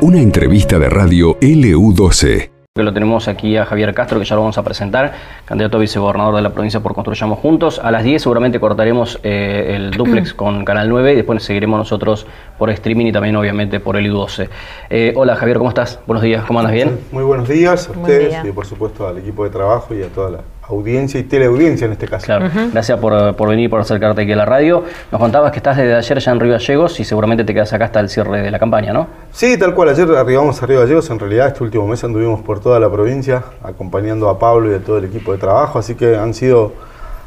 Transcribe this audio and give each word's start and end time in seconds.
Una 0.00 0.20
entrevista 0.20 0.78
de 0.78 0.90
radio 0.90 1.38
LU12. 1.38 2.50
Que 2.74 2.82
lo 2.82 2.92
tenemos 2.92 3.28
aquí 3.28 3.56
a 3.58 3.66
Javier 3.66 3.92
Castro, 3.92 4.18
que 4.18 4.24
ya 4.24 4.34
lo 4.34 4.40
vamos 4.40 4.56
a 4.56 4.62
presentar, 4.62 5.12
candidato 5.44 5.76
a 5.76 5.80
vicegobernador 5.80 6.34
de 6.36 6.42
la 6.42 6.54
provincia 6.54 6.80
por 6.80 6.94
Construyamos 6.94 7.38
Juntos. 7.38 7.78
A 7.78 7.90
las 7.90 8.02
10 8.02 8.22
seguramente 8.22 8.58
cortaremos 8.58 9.20
eh, 9.22 9.74
el 9.76 9.90
duplex 9.90 10.32
con 10.34 10.64
Canal 10.64 10.88
9 10.88 11.12
y 11.12 11.16
después 11.16 11.42
seguiremos 11.42 11.78
nosotros 11.78 12.26
por 12.58 12.70
streaming 12.70 13.06
y 13.06 13.12
también 13.12 13.36
obviamente 13.36 13.78
por 13.78 13.96
el 13.96 14.10
U12. 14.10 14.48
Eh, 14.88 15.12
hola 15.16 15.36
Javier, 15.36 15.58
¿cómo 15.58 15.68
estás? 15.68 16.00
Buenos 16.06 16.22
días, 16.22 16.44
¿cómo 16.46 16.60
andas 16.60 16.72
bien? 16.72 16.98
Muy 17.12 17.24
buenos 17.24 17.46
días 17.46 17.88
a 17.88 17.92
ustedes 17.92 18.42
y 18.42 18.52
por 18.52 18.64
supuesto 18.64 19.06
al 19.06 19.18
equipo 19.18 19.44
de 19.44 19.50
trabajo 19.50 19.94
y 19.94 20.02
a 20.02 20.08
toda 20.08 20.30
la 20.30 20.40
audiencia 20.72 21.20
y 21.20 21.24
teleaudiencia 21.24 21.86
en 21.86 21.92
este 21.92 22.08
caso. 22.08 22.26
Claro, 22.26 22.48
gracias 22.72 22.98
por, 22.98 23.36
por, 23.36 23.48
venir, 23.48 23.70
por 23.70 23.80
acercarte 23.80 24.22
aquí 24.22 24.32
a 24.32 24.36
la 24.36 24.44
radio. 24.44 24.84
Nos 25.10 25.20
contabas 25.20 25.52
que 25.52 25.58
estás 25.58 25.76
desde 25.76 25.94
ayer 25.94 26.18
ya 26.18 26.32
en 26.32 26.40
Río 26.40 26.52
Gallegos 26.52 27.00
y 27.00 27.04
seguramente 27.04 27.44
te 27.44 27.54
quedas 27.54 27.72
acá 27.72 27.86
hasta 27.86 28.00
el 28.00 28.08
cierre 28.08 28.42
de 28.42 28.50
la 28.50 28.58
campaña, 28.58 28.92
¿no? 28.92 29.06
Sí, 29.30 29.58
tal 29.58 29.74
cual. 29.74 29.90
Ayer 29.90 30.08
arribamos 30.10 30.62
a 30.62 30.66
Río 30.66 30.80
Gallegos. 30.80 31.08
En 31.10 31.18
realidad, 31.18 31.48
este 31.48 31.62
último 31.62 31.86
mes 31.86 32.02
anduvimos 32.04 32.40
por 32.40 32.60
toda 32.60 32.80
la 32.80 32.90
provincia 32.90 33.42
acompañando 33.62 34.28
a 34.28 34.38
Pablo 34.38 34.72
y 34.72 34.74
a 34.74 34.78
todo 34.78 34.98
el 34.98 35.04
equipo 35.04 35.32
de 35.32 35.38
trabajo. 35.38 35.78
Así 35.78 35.94
que 35.94 36.16
han 36.16 36.34
sido 36.34 36.72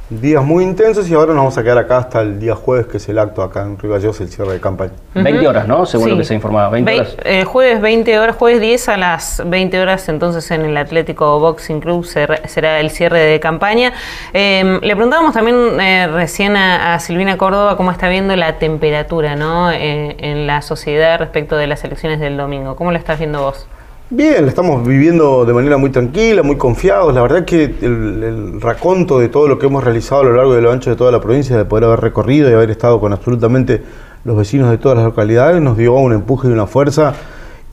días 0.09 0.44
muy 0.44 0.64
intensos 0.64 1.09
y 1.09 1.14
ahora 1.14 1.27
nos 1.27 1.38
vamos 1.38 1.58
a 1.58 1.64
quedar 1.64 1.80
acá 1.80 1.98
hasta 1.98 2.22
el 2.22 2.40
día 2.40 2.55
jueves, 2.55 2.86
que 2.86 2.98
es 2.98 3.09
el 3.09 3.18
acto 3.18 3.41
acá 3.41 3.63
en 3.63 3.77
Río 3.77 3.94
Gallegos, 3.94 4.22
el 4.22 4.30
cierre 4.30 4.54
de 4.54 4.59
campaña. 4.59 4.94
20 5.16 5.48
horas, 5.48 5.68
¿no? 5.68 5.86
Según 5.86 6.09
lo 6.12 6.18
que 6.18 6.23
se 6.23 6.36
informaba. 6.36 6.70
20 6.70 6.94
horas. 6.94 7.18
Eh, 7.23 7.44
jueves 7.44 7.82
20 7.82 8.20
horas, 8.20 8.36
jueves 8.36 8.62
10 8.62 8.90
a 8.90 8.98
las 8.98 9.41
20 9.46 9.80
horas, 9.80 10.08
entonces 10.10 10.49
en 10.52 10.66
el 10.66 10.77
Atlético 10.77 11.40
Boxing 11.40 11.80
Club 11.80 12.05
será 12.05 12.80
el 12.80 12.90
cierre 12.91 13.20
de 13.20 13.40
campaña. 13.40 13.94
Em, 14.34 14.80
le 14.82 14.96
preguntábamos 14.96 15.34
también 15.34 15.80
eh, 15.80 16.08
recién 16.08 16.55
a, 16.55 16.99
Silvina 16.99 17.38
Córdoba 17.38 17.76
cómo 17.76 17.91
está 17.91 18.08
viendo 18.08 18.35
la 18.35 18.58
temperatura 18.58 19.35
¿no? 19.35 19.72
Eh, 19.72 20.16
en 20.20 20.48
la 20.48 20.62
sociedad 20.62 21.20
respecto 21.20 21.58
de 21.58 21.68
las 21.68 21.84
elecciones 21.84 22.20
del 22.20 22.38
domingo. 22.38 22.76
¿Cómo 22.76 22.91
lo 22.91 22.98
estás 22.98 23.20
viendo 23.20 23.41
vos? 23.41 23.68
Bien, 24.11 24.43
la 24.43 24.49
estamos 24.49 24.87
viviendo 24.87 25.45
de 25.45 25.53
manera 25.53 25.77
muy 25.77 25.89
tranquila, 25.89 26.43
muy 26.43 26.57
confiados. 26.57 27.11
La 27.15 27.23
verdad 27.23 27.43
que 27.43 27.63
el, 27.81 28.61
raconto 28.61 29.17
de 29.17 29.29
todo 29.29 29.48
lo 29.48 29.57
que 29.57 29.65
hemos 29.65 29.84
realizado 29.84 30.21
a 30.21 30.25
lo 30.25 30.34
largo 30.34 30.55
y 30.55 30.61
lo 30.61 30.71
ancho 30.71 30.91
de 30.91 30.95
toda 30.95 31.11
la 31.11 31.20
provincia, 31.20 31.57
de 31.57 31.65
poder 31.65 31.85
haber 31.85 32.01
recorrido 32.01 32.48
y 32.48 32.53
haber 32.53 32.70
estado 32.70 32.99
con 32.99 33.13
absolutamente 33.13 33.81
los 34.23 34.37
vecinos 34.37 34.70
de 34.70 34.77
todas 34.77 34.95
las 34.95 35.05
localidades, 35.05 35.59
nos 35.59 35.76
dio 35.76 35.95
un 35.95 36.13
empuje 36.13 36.48
y 36.48 36.51
una 36.51 36.67
fuerza 36.67 37.15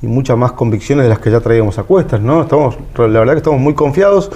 y 0.00 0.06
muchas 0.06 0.38
más 0.38 0.53
convicciones 0.53 1.05
de 1.05 1.10
las 1.10 1.19
que 1.19 1.30
ya 1.30 1.41
traíamos 1.41 1.78
a 1.78 1.83
cuestas. 1.83 2.22
¿no? 2.22 2.41
Estamos, 2.41 2.78
la 2.97 3.06
verdad 3.08 3.34
que 3.34 3.38
estamos 3.38 3.60
muy 3.60 3.75
confiados 3.75 4.30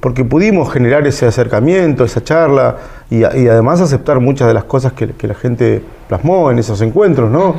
porque 0.00 0.24
pudimos 0.24 0.72
generar 0.72 1.06
ese 1.06 1.26
acercamiento, 1.26 2.04
esa 2.04 2.24
charla 2.24 2.76
y, 3.10 3.22
además 3.22 3.82
aceptar 3.82 4.18
muchas 4.18 4.48
de 4.48 4.54
las 4.54 4.64
cosas 4.64 4.94
que, 4.94 5.12
la 5.26 5.34
gente 5.34 5.84
plasmó 6.08 6.50
en 6.50 6.58
esos 6.58 6.80
encuentros, 6.80 7.30
¿no? 7.30 7.54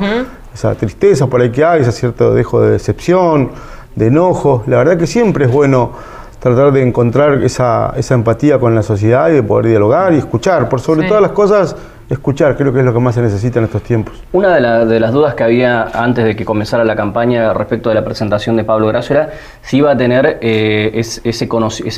Esa 0.52 0.74
tristeza 0.74 1.28
por 1.28 1.40
ahí 1.40 1.50
que 1.50 1.64
hay, 1.64 1.82
ese 1.82 1.92
cierto 1.92 2.34
dejo 2.34 2.60
de 2.60 2.70
decepción 2.70 3.50
de 3.96 4.06
enojo. 4.06 4.62
La 4.66 4.76
verdad 4.76 4.96
que 4.96 5.08
siempre 5.08 5.46
es 5.46 5.52
bueno 5.52 5.90
tratar 6.38 6.70
de 6.70 6.82
encontrar 6.82 7.42
esa, 7.42 7.92
esa 7.96 8.14
empatía 8.14 8.60
con 8.60 8.74
la 8.74 8.82
sociedad 8.82 9.28
y 9.30 9.32
de 9.32 9.42
poder 9.42 9.66
dialogar 9.66 10.12
y 10.12 10.18
escuchar. 10.18 10.68
Por 10.68 10.80
sobre 10.80 11.08
todas 11.08 11.22
las 11.22 11.32
cosas, 11.32 11.74
escuchar, 12.08 12.56
creo 12.56 12.72
que 12.72 12.80
es 12.80 12.84
lo 12.84 12.92
que 12.92 13.00
más 13.00 13.14
se 13.14 13.22
necesita 13.22 13.58
en 13.58 13.64
estos 13.64 13.82
tiempos. 13.82 14.22
Una 14.32 14.54
de, 14.54 15.00
las 15.00 15.12
dudas 15.12 15.34
que 15.34 15.42
había 15.42 15.84
antes 15.94 16.24
de 16.24 16.36
que 16.36 16.44
comenzara 16.44 16.84
la 16.84 16.94
campaña 16.94 17.52
respecto 17.52 17.88
de 17.88 17.94
la 17.94 18.04
presentación 18.04 18.56
de 18.56 18.64
Pablo 18.64 18.86
Grasso 18.88 19.14
era 19.14 19.30
si 19.62 19.78
iba 19.78 19.90
a 19.90 19.96
tener 19.96 20.38
eh, 20.40 20.90
ese, 20.94 21.46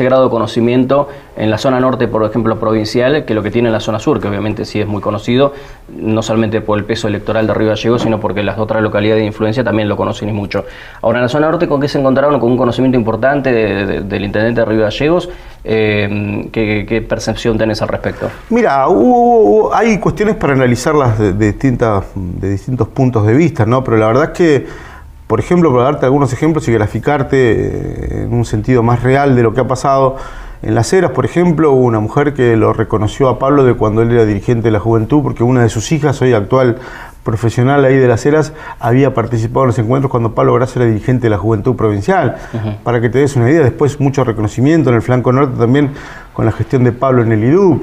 grado 0.05 0.25
de 0.25 0.31
conocimiento 0.31 1.09
en 1.37 1.51
la 1.51 1.59
zona 1.59 1.81
norte, 1.81 2.09
por 2.09 2.25
ejemplo, 2.25 2.59
provincial, 2.59 3.25
que 3.25 3.35
lo 3.35 3.43
que 3.43 3.51
tiene 3.51 3.69
en 3.69 3.73
la 3.73 3.81
zona 3.81 3.99
sur, 3.99 4.21
que 4.21 4.29
obviamente 4.29 4.65
sí 4.65 4.81
es 4.81 4.87
muy 4.87 5.03
conocido, 5.03 5.53
no 5.89 6.23
solamente 6.23 6.61
por 6.61 6.79
el 6.79 6.85
peso 6.85 7.09
electoral 7.09 7.47
de 7.47 7.55
Río 7.55 7.69
Gallegos, 7.69 8.03
sino 8.03 8.19
porque 8.19 8.43
las 8.43 8.59
otras 8.59 8.83
localidades 8.83 9.21
de 9.21 9.27
influencia 9.27 9.63
también 9.63 9.89
lo 9.89 9.97
conocen 9.97 10.29
y 10.29 10.33
mucho. 10.33 10.65
Ahora, 11.03 11.19
en 11.19 11.25
la 11.25 11.29
zona 11.29 11.49
norte, 11.49 11.69
¿con 11.69 11.81
qué 11.81 11.89
se 11.89 11.99
encontraron? 11.99 12.41
Con 12.41 12.53
un 12.53 12.57
conocimiento 12.57 12.97
importante 12.97 13.53
del 13.53 14.25
intendente 14.25 14.61
de 14.61 14.65
Río 14.65 14.83
Gallegos. 14.83 15.29
Eh, 15.65 16.49
¿qué, 16.53 17.07
percepción 17.09 17.59
tenés 17.59 17.83
al 17.83 17.89
respecto? 17.89 18.31
Mira, 18.51 18.87
hay 19.73 19.99
cuestiones 19.99 20.37
para 20.37 20.53
analizarlas 20.53 21.19
de, 21.19 21.33
distintas, 21.33 22.05
de 22.15 22.51
distintos 22.51 22.89
puntos 22.89 23.27
de 23.27 23.35
vista, 23.35 23.67
¿no? 23.67 23.83
Pero 23.83 23.97
la 23.97 24.07
verdad 24.07 24.25
es 24.25 24.31
que, 24.31 24.67
por 25.27 25.41
ejemplo, 25.41 25.73
para 25.73 25.85
darte 25.85 26.07
algunos 26.07 26.33
ejemplos 26.33 26.67
y 26.69 26.73
graficarte 26.73 27.37
eh, 27.37 28.23
en 28.25 28.33
un 28.33 28.45
sentido 28.45 28.83
más 28.83 29.03
real 29.03 29.35
de 29.37 29.43
lo 29.43 29.53
que 29.53 29.61
ha 29.61 29.69
pasado, 29.69 30.17
en 30.61 30.75
Las 30.75 30.93
Heras, 30.93 31.13
por 31.13 31.25
ejemplo, 31.25 31.73
hubo 31.73 31.85
una 31.85 32.01
mujer 32.01 32.35
que 32.35 32.57
lo 32.57 32.73
reconoció 32.73 33.29
a 33.29 33.39
Pablo 33.39 33.63
de 33.63 33.75
cuando 33.75 34.03
él 34.03 34.11
era 34.11 34.25
dirigente 34.25 34.69
de 34.69 34.73
la 34.73 34.81
juventud, 34.81 35.23
porque 35.23 35.45
una 35.45 35.63
de 35.63 35.69
sus 35.69 35.93
hijas, 35.93 36.21
hoy 36.21 36.33
actual 36.33 36.79
profesional 37.25 37.85
ahí 37.85 37.97
de 37.97 38.09
Las 38.09 38.25
Heras, 38.25 38.53
había 38.81 39.15
participado 39.15 39.65
en 39.65 39.67
los 39.69 39.79
encuentros 39.79 40.11
cuando 40.11 40.35
Pablo 40.35 40.55
Grasso 40.55 40.81
era 40.81 40.89
dirigente 40.89 41.25
de 41.25 41.31
la 41.31 41.39
juventud 41.39 41.77
provincial. 41.77 42.37
Para 42.83 43.01
que 43.01 43.09
te 43.09 43.19
des 43.19 43.37
una 43.37 43.51
idea, 43.51 43.63
después 43.63 44.01
mucho 44.01 44.25
reconocimiento 44.25 44.91
en 44.91 44.97
el 44.97 45.03
flanco 45.03 45.33
norte 45.33 45.59
también 45.59 45.91
con 46.33 46.45
la 46.45 46.53
gestión 46.53 46.85
de 46.85 46.93
Pablo 46.93 47.23
en 47.23 47.33
el 47.33 47.45
IDUB. 47.45 47.81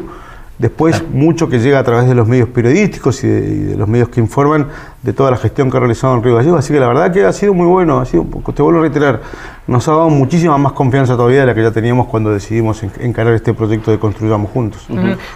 Después, 0.58 1.04
mucho 1.12 1.50
que 1.50 1.60
llega 1.60 1.80
a 1.80 1.84
través 1.84 2.08
de 2.08 2.16
los 2.16 2.30
medios 2.30 2.48
periodísticos 2.48 3.22
y 3.26 3.28
de, 3.28 3.76
los 3.76 3.90
medios 3.90 4.08
que 4.08 4.22
informan 4.22 4.68
de 5.04 5.12
toda 5.12 5.30
la 5.30 5.36
gestión 5.36 5.70
que 5.70 5.76
ha 5.76 5.82
realizado 5.82 6.16
en 6.16 6.24
Río 6.24 6.36
Gallegos. 6.36 6.60
Así 6.60 6.74
que 6.74 6.80
la 6.80 6.88
verdad 6.88 7.12
que 7.12 7.26
ha 7.26 7.34
sido 7.34 7.54
muy 7.54 7.68
bueno, 7.68 8.00
ha 8.00 8.06
sido, 8.06 8.26
te 8.56 8.62
vuelvo 8.62 8.80
a 8.80 8.84
reiterar, 8.84 9.22
nos 9.68 9.88
ha 9.88 9.92
dado 9.92 10.10
muchísima 10.10 10.58
más 10.58 10.74
confianza 10.74 11.16
todavía 11.16 11.40
de 11.40 11.46
la 11.48 11.56
que 11.56 11.64
ya 11.64 11.72
teníamos 11.72 12.08
cuando 12.08 12.32
decidimos 12.32 12.84
encarar 12.84 13.34
este 13.34 13.54
proyecto 13.54 13.92
de 13.92 13.98
Construyamos 13.98 14.52
Juntos. 14.52 14.88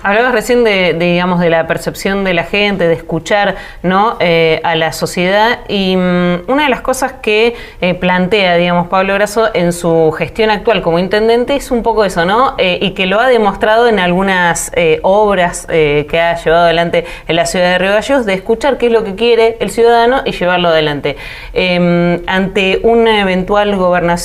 Hablabas 0.04 0.34
recién 0.34 0.64
de, 0.64 0.94
digamos, 0.94 1.40
de 1.40 1.50
la 1.50 1.66
percepción 1.66 2.24
de 2.24 2.34
la 2.34 2.44
gente, 2.44 2.88
de 2.88 2.94
escuchar 2.94 3.56
¿no? 3.82 4.18
Eh, 4.20 4.62
a 4.64 4.76
la 4.76 4.94
sociedad 4.94 5.60
y 5.68 5.96
mm, 5.96 6.44
una 6.48 6.64
de 6.64 6.70
las 6.70 6.82
cosas 6.82 7.14
que 7.22 7.56
eh, 7.82 7.94
plantea, 7.96 8.56
digamos, 8.56 8.88
Pablo 8.88 9.16
Grasso 9.16 9.50
en 9.54 9.74
su 9.74 10.14
gestión 10.18 10.52
actual 10.52 10.82
como 10.82 11.00
intendente 11.00 11.56
es 11.56 11.72
un 11.72 11.82
poco 11.82 12.06
eso, 12.06 12.26
¿no? 12.26 12.56
Eh, 12.58 12.78
y 12.82 12.92
que 12.92 13.08
lo 13.08 13.20
ha 13.20 13.28
demostrado 13.28 13.88
en 13.88 14.00
algunas 14.00 14.72
obras 15.02 15.66
que 15.68 16.20
ha 16.20 16.36
llevado 16.36 16.66
adelante 16.66 17.06
en 17.28 17.36
la 17.36 17.46
ciudad 17.46 17.72
de 17.72 17.78
Río 17.78 17.92
Gallegos, 17.92 18.26
de 18.26 18.34
escuchar 18.34 18.78
qué 18.78 18.88
es 18.88 18.92
lo 18.92 19.04
que 19.04 19.16
quiere 19.16 19.58
el 19.60 19.72
ciudadano 19.72 20.22
y 20.26 20.32
llevarlo 20.32 20.70
adelante. 20.70 21.18
Em, 21.54 22.22
ante 22.28 22.80
una 22.84 23.22
eventual 23.22 23.76
gobernación, 23.76 24.19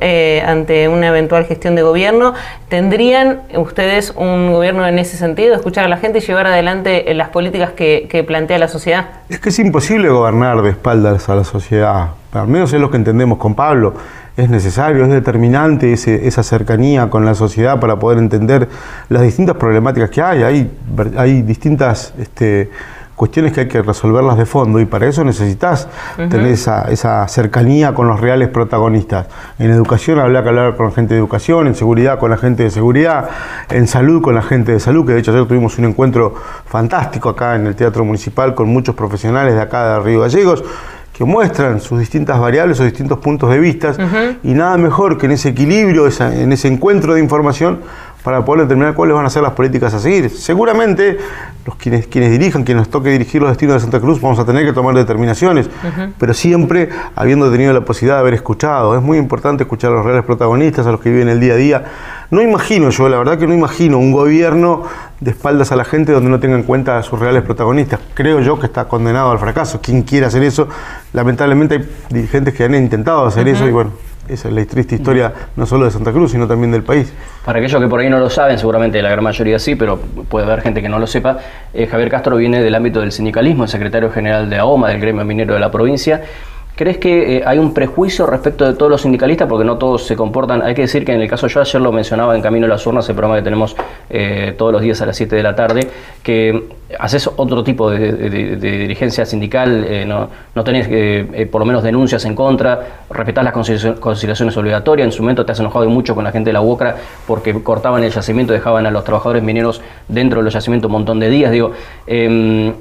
eh, 0.00 0.42
ante 0.46 0.88
una 0.88 1.08
eventual 1.08 1.44
gestión 1.46 1.74
de 1.74 1.82
gobierno, 1.82 2.34
¿tendrían 2.68 3.40
ustedes 3.56 4.12
un 4.16 4.52
gobierno 4.52 4.86
en 4.86 4.98
ese 4.98 5.16
sentido, 5.16 5.54
escuchar 5.54 5.84
a 5.84 5.88
la 5.88 5.96
gente 5.96 6.18
y 6.18 6.20
llevar 6.20 6.46
adelante 6.46 7.12
las 7.14 7.28
políticas 7.30 7.72
que, 7.72 8.24
plantea 8.26 8.58
la 8.58 8.68
sociedad? 8.68 9.06
Es 9.28 9.38
que 9.38 9.48
es 9.48 9.58
imposible 9.58 10.08
gobernar 10.08 10.62
de 10.62 10.70
espaldas 10.70 11.28
a 11.28 11.34
la 11.34 11.44
sociedad, 11.44 12.08
al 12.32 12.48
menos 12.48 12.72
es 12.72 12.80
lo 12.80 12.90
que 12.90 12.96
entendemos 12.96 13.38
con 13.38 13.54
Pablo 13.54 13.94
es 14.36 14.50
necesario, 14.50 15.04
es 15.04 15.10
determinante 15.10 15.92
esa 15.92 16.42
cercanía 16.42 17.08
con 17.08 17.24
la 17.24 17.36
sociedad 17.36 17.78
para 17.78 18.00
poder 18.00 18.18
entender 18.18 18.68
las 19.08 19.22
distintas 19.22 19.56
problemáticas 19.56 20.10
que 20.10 20.22
hay. 20.22 20.42
Hay, 20.42 20.70
hay 21.16 21.42
distintas 21.42 22.12
este, 22.18 22.68
cuestiones 23.16 23.52
que 23.52 23.60
hay 23.60 23.68
que 23.68 23.82
resolverlas 23.82 24.36
de 24.36 24.46
fondo 24.46 24.80
y 24.80 24.86
para 24.86 25.06
eso 25.06 25.24
necesitas 25.24 25.88
tener 26.16 26.46
esa, 26.46 27.28
cercanía 27.28 27.94
con 27.94 28.08
los 28.08 28.20
reales 28.20 28.48
protagonistas. 28.48 29.26
En 29.58 29.70
educación 29.70 30.18
habla 30.18 30.42
que 30.42 30.48
hablar 30.48 30.76
con 30.76 30.86
la 30.86 30.92
gente 30.92 31.14
de 31.14 31.20
educación, 31.20 31.66
en 31.66 31.74
seguridad 31.74 32.18
con 32.18 32.30
la 32.30 32.36
gente 32.36 32.64
de 32.64 32.70
seguridad, 32.70 33.28
en 33.70 33.86
salud 33.86 34.20
con 34.20 34.34
la 34.34 34.42
gente 34.42 34.72
de 34.72 34.80
salud, 34.80 35.06
que 35.06 35.12
de 35.12 35.20
hecho 35.20 35.30
ayer 35.30 35.46
tuvimos 35.46 35.78
un 35.78 35.86
encuentro 35.86 36.34
fantástico 36.66 37.28
acá 37.28 37.54
en 37.54 37.66
el 37.66 37.76
Teatro 37.76 38.04
Municipal 38.04 38.54
con 38.54 38.68
muchos 38.68 38.94
profesionales 38.94 39.54
de 39.54 39.60
acá 39.60 39.94
de 39.94 40.00
Río 40.00 40.20
Gallegos 40.20 40.64
que 41.14 41.24
muestran 41.24 41.80
sus 41.80 42.00
distintas 42.00 42.40
variables, 42.40 42.76
sus 42.76 42.86
distintos 42.86 43.18
puntos 43.20 43.48
de 43.48 43.60
vista, 43.60 43.94
y 44.42 44.52
nada 44.52 44.76
mejor 44.76 45.16
que 45.16 45.26
en 45.26 45.32
ese 45.32 45.50
equilibrio, 45.50 46.08
en 46.08 46.52
ese 46.52 46.66
encuentro 46.66 47.14
de 47.14 47.20
información, 47.20 47.80
para 48.24 48.42
poder 48.42 48.62
determinar 48.62 48.94
cuáles 48.94 49.14
van 49.14 49.26
a 49.26 49.30
ser 49.30 49.42
las 49.42 49.52
políticas 49.52 49.92
a 49.92 50.00
seguir. 50.00 50.30
Seguramente 50.30 51.18
los 51.66 51.76
quienes, 51.76 52.06
quienes 52.06 52.30
dirijan, 52.30 52.64
quienes 52.64 52.80
nos 52.80 52.90
toque 52.90 53.10
dirigir 53.10 53.42
los 53.42 53.50
destinos 53.50 53.74
de 53.74 53.80
Santa 53.80 54.00
Cruz, 54.00 54.18
vamos 54.18 54.38
a 54.38 54.46
tener 54.46 54.64
que 54.64 54.72
tomar 54.72 54.94
determinaciones, 54.94 55.68
pero 56.18 56.32
siempre 56.32 56.88
habiendo 57.14 57.50
tenido 57.52 57.74
la 57.74 57.82
posibilidad 57.82 58.16
de 58.16 58.20
haber 58.20 58.34
escuchado. 58.34 58.96
Es 58.96 59.02
muy 59.02 59.18
importante 59.18 59.64
escuchar 59.64 59.92
a 59.92 59.96
los 59.96 60.06
reales 60.06 60.24
protagonistas, 60.24 60.86
a 60.86 60.90
los 60.90 61.00
que 61.00 61.10
viven 61.10 61.28
el 61.28 61.38
día 61.38 61.52
a 61.52 61.56
día. 61.56 61.84
No 62.30 62.40
imagino 62.40 62.88
yo, 62.88 63.10
la 63.10 63.18
verdad 63.18 63.38
que 63.38 63.46
no 63.46 63.52
imagino 63.52 63.98
un 63.98 64.10
gobierno 64.10 64.84
de 65.20 65.30
espaldas 65.30 65.70
a 65.72 65.76
la 65.76 65.84
gente 65.84 66.12
donde 66.12 66.30
no 66.30 66.40
tenga 66.40 66.56
en 66.56 66.62
cuenta 66.62 66.96
a 66.96 67.02
sus 67.02 67.18
reales 67.18 67.42
protagonistas. 67.42 68.00
Creo 68.14 68.40
yo 68.40 68.58
que 68.58 68.64
está 68.66 68.88
condenado 68.88 69.32
al 69.32 69.38
fracaso. 69.38 69.82
Quien 69.82 70.02
quiera 70.02 70.28
hacer 70.28 70.42
eso, 70.42 70.66
lamentablemente 71.12 71.74
hay 71.74 71.88
dirigentes 72.08 72.54
que 72.54 72.64
han 72.64 72.74
intentado 72.74 73.26
hacer 73.26 73.46
eso 73.48 73.68
y 73.68 73.70
bueno, 73.70 73.90
esa 74.28 74.48
es 74.48 74.54
la 74.54 74.64
triste 74.64 74.94
historia 74.94 75.32
no 75.56 75.66
solo 75.66 75.84
de 75.84 75.90
Santa 75.90 76.12
Cruz, 76.12 76.32
sino 76.32 76.46
también 76.46 76.72
del 76.72 76.82
país. 76.82 77.12
Para 77.44 77.58
aquellos 77.58 77.80
que 77.80 77.88
por 77.88 78.00
ahí 78.00 78.08
no 78.08 78.18
lo 78.18 78.30
saben, 78.30 78.58
seguramente 78.58 79.00
la 79.02 79.10
gran 79.10 79.24
mayoría 79.24 79.58
sí, 79.58 79.74
pero 79.74 79.98
puede 79.98 80.46
haber 80.46 80.62
gente 80.62 80.80
que 80.82 80.88
no 80.88 80.98
lo 80.98 81.06
sepa, 81.06 81.38
eh, 81.72 81.86
Javier 81.86 82.10
Castro 82.10 82.36
viene 82.36 82.62
del 82.62 82.74
ámbito 82.74 83.00
del 83.00 83.12
sindicalismo, 83.12 83.66
secretario 83.66 84.10
general 84.10 84.48
de 84.48 84.58
AOMA, 84.58 84.88
del 84.88 85.00
gremio 85.00 85.24
minero 85.24 85.54
de 85.54 85.60
la 85.60 85.70
provincia, 85.70 86.22
¿Crees 86.76 86.98
que 86.98 87.36
eh, 87.36 87.42
hay 87.46 87.58
un 87.58 87.72
prejuicio 87.72 88.26
respecto 88.26 88.66
de 88.66 88.74
todos 88.74 88.90
los 88.90 89.02
sindicalistas? 89.02 89.48
Porque 89.48 89.64
no 89.64 89.78
todos 89.78 90.04
se 90.06 90.16
comportan. 90.16 90.60
Hay 90.60 90.74
que 90.74 90.82
decir 90.82 91.04
que 91.04 91.12
en 91.12 91.20
el 91.20 91.28
caso 91.28 91.46
yo 91.46 91.60
ayer 91.60 91.80
lo 91.80 91.92
mencionaba 91.92 92.34
en 92.34 92.42
Camino 92.42 92.66
a 92.66 92.68
las 92.68 92.84
Urnas, 92.84 93.08
el 93.08 93.14
programa 93.14 93.36
que 93.36 93.44
tenemos 93.44 93.76
eh, 94.10 94.56
todos 94.58 94.72
los 94.72 94.82
días 94.82 95.00
a 95.00 95.06
las 95.06 95.16
7 95.16 95.36
de 95.36 95.42
la 95.44 95.54
tarde, 95.54 95.88
que 96.20 96.64
haces 96.98 97.30
otro 97.36 97.62
tipo 97.62 97.90
de, 97.90 98.28
dirigencia 98.58 99.24
sindical, 99.24 99.84
eh, 99.88 100.04
no, 100.04 100.28
no, 100.52 100.64
tenés 100.64 100.88
por 101.46 101.60
lo 101.60 101.64
menos 101.64 101.84
denuncias 101.84 102.24
en 102.24 102.34
contra, 102.34 103.04
respetás 103.08 103.44
las 103.44 103.52
conciliaciones 104.00 104.56
obligatorias. 104.56 105.06
En 105.06 105.12
su 105.12 105.22
momento 105.22 105.46
te 105.46 105.52
has 105.52 105.60
enojado 105.60 105.88
mucho 105.88 106.16
con 106.16 106.24
la 106.24 106.32
gente 106.32 106.48
de 106.48 106.54
la 106.54 106.60
UOCRA 106.60 106.96
porque 107.28 107.54
cortaban 107.62 108.02
el 108.02 108.10
yacimiento, 108.10 108.52
dejaban 108.52 108.84
a 108.84 108.90
los 108.90 109.04
trabajadores 109.04 109.44
mineros 109.44 109.80
dentro 110.08 110.40
de 110.40 110.44
los 110.44 110.54
yacimientos 110.54 110.88
un 110.88 110.92
montón 110.92 111.20
de 111.20 111.30
días. 111.30 111.52
Digo, 111.52 111.70
em, 112.08 112.72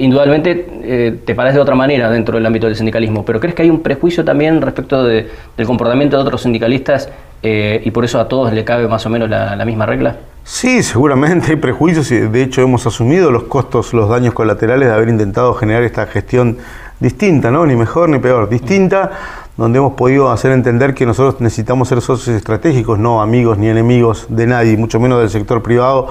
indudablemente 0.00 0.66
eh, 0.82 1.18
te 1.24 1.34
parece 1.34 1.56
de 1.56 1.62
otra 1.62 1.74
manera 1.74 2.10
dentro 2.10 2.36
del 2.36 2.46
ámbito 2.46 2.66
del 2.66 2.76
sindicalismo, 2.76 3.24
pero 3.24 3.38
¿crees 3.38 3.54
que 3.54 3.62
hay 3.62 3.70
un 3.70 3.80
prejuicio 3.80 4.24
también 4.24 4.60
respecto 4.62 5.04
del 5.04 5.28
comportamiento 5.66 6.16
de 6.16 6.22
otros 6.22 6.42
sindicalistas 6.42 7.10
eh, 7.42 7.80
y 7.84 7.90
por 7.90 8.04
eso 8.04 8.18
a 8.18 8.26
todos 8.26 8.52
le 8.52 8.64
cabe 8.64 8.88
más 8.88 9.04
o 9.06 9.10
menos 9.10 9.28
la, 9.28 9.62
misma 9.64 9.86
regla? 9.86 10.16
Sí, 10.42 10.82
seguramente 10.82 11.50
hay 11.50 11.56
prejuicios 11.56 12.10
y 12.12 12.18
de 12.18 12.42
hecho 12.42 12.62
hemos 12.62 12.86
asumido 12.86 13.30
los 13.30 13.44
costos, 13.44 13.92
los 13.92 14.08
daños 14.08 14.32
colaterales 14.32 14.88
de 14.88 14.94
haber 14.94 15.10
intentado 15.10 15.52
generar 15.54 15.82
esta 15.82 16.06
gestión 16.06 16.56
distinta, 16.98 17.50
¿no? 17.50 17.66
Ni 17.66 17.76
mejor 17.76 18.08
ni 18.08 18.18
peor, 18.18 18.48
distinta, 18.48 19.10
donde 19.56 19.78
hemos 19.78 19.92
podido 19.92 20.30
hacer 20.30 20.52
entender 20.52 20.94
que 20.94 21.04
nosotros 21.04 21.40
necesitamos 21.40 21.88
ser 21.88 22.00
socios 22.00 22.34
estratégicos, 22.34 22.98
no 22.98 23.20
amigos 23.20 23.58
ni 23.58 23.68
enemigos 23.68 24.26
de 24.30 24.46
nadie, 24.46 24.76
mucho 24.78 24.98
menos 24.98 25.20
del 25.20 25.28
sector 25.28 25.62
privado 25.62 26.08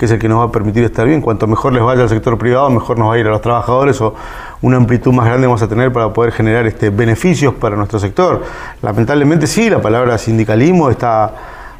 que 0.00 0.06
es 0.06 0.12
el 0.12 0.18
que 0.18 0.30
nos 0.30 0.38
va 0.38 0.44
a 0.44 0.50
permitir 0.50 0.82
estar 0.82 1.06
bien. 1.06 1.20
Cuanto 1.20 1.46
mejor 1.46 1.74
les 1.74 1.82
vaya 1.82 2.04
al 2.04 2.08
sector 2.08 2.38
privado, 2.38 2.70
mejor 2.70 2.98
nos 2.98 3.10
va 3.10 3.16
a 3.16 3.18
ir 3.18 3.26
a 3.26 3.30
los 3.32 3.42
trabajadores 3.42 4.00
o 4.00 4.14
una 4.62 4.78
amplitud 4.78 5.12
más 5.12 5.26
grande 5.26 5.46
vamos 5.46 5.60
a 5.60 5.68
tener 5.68 5.92
para 5.92 6.10
poder 6.10 6.32
generar 6.32 6.66
este, 6.66 6.88
beneficios 6.88 7.52
para 7.52 7.76
nuestro 7.76 7.98
sector. 7.98 8.42
Lamentablemente 8.80 9.46
sí, 9.46 9.68
la 9.68 9.82
palabra 9.82 10.16
sindicalismo 10.16 10.88
está 10.88 11.34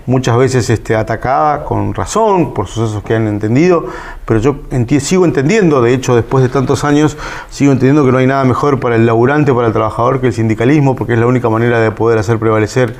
muchas 0.05 0.37
veces 0.37 0.69
este, 0.69 0.95
atacada 0.95 1.65
con 1.65 1.95
razón 1.95 2.53
por 2.53 2.67
sucesos 2.67 3.03
que 3.03 3.15
han 3.15 3.27
entendido, 3.27 3.87
pero 4.27 4.39
yo 4.39 4.57
sigo 5.01 5.25
entendiendo, 5.25 5.81
de 5.81 5.95
hecho 5.95 6.15
después 6.15 6.43
de 6.43 6.51
tantos 6.51 6.85
años, 6.85 7.17
sigo 7.49 7.73
entendiendo 7.73 8.05
que 8.05 8.13
no 8.13 8.19
hay 8.19 8.27
nada 8.27 8.45
mejor 8.45 8.81
para 8.81 8.97
el 8.97 9.07
laburante, 9.07 9.55
para 9.55 9.69
el 9.69 9.73
trabajador 9.73 10.21
que 10.21 10.27
el 10.27 10.35
sindicalismo, 10.35 10.95
porque 10.95 11.15
es 11.15 11.19
la 11.19 11.27
única 11.27 11.49
manera 11.49 11.81
de 11.81 11.91
poder 11.91 12.19
hacer 12.19 12.39
prevalecer 12.39 12.95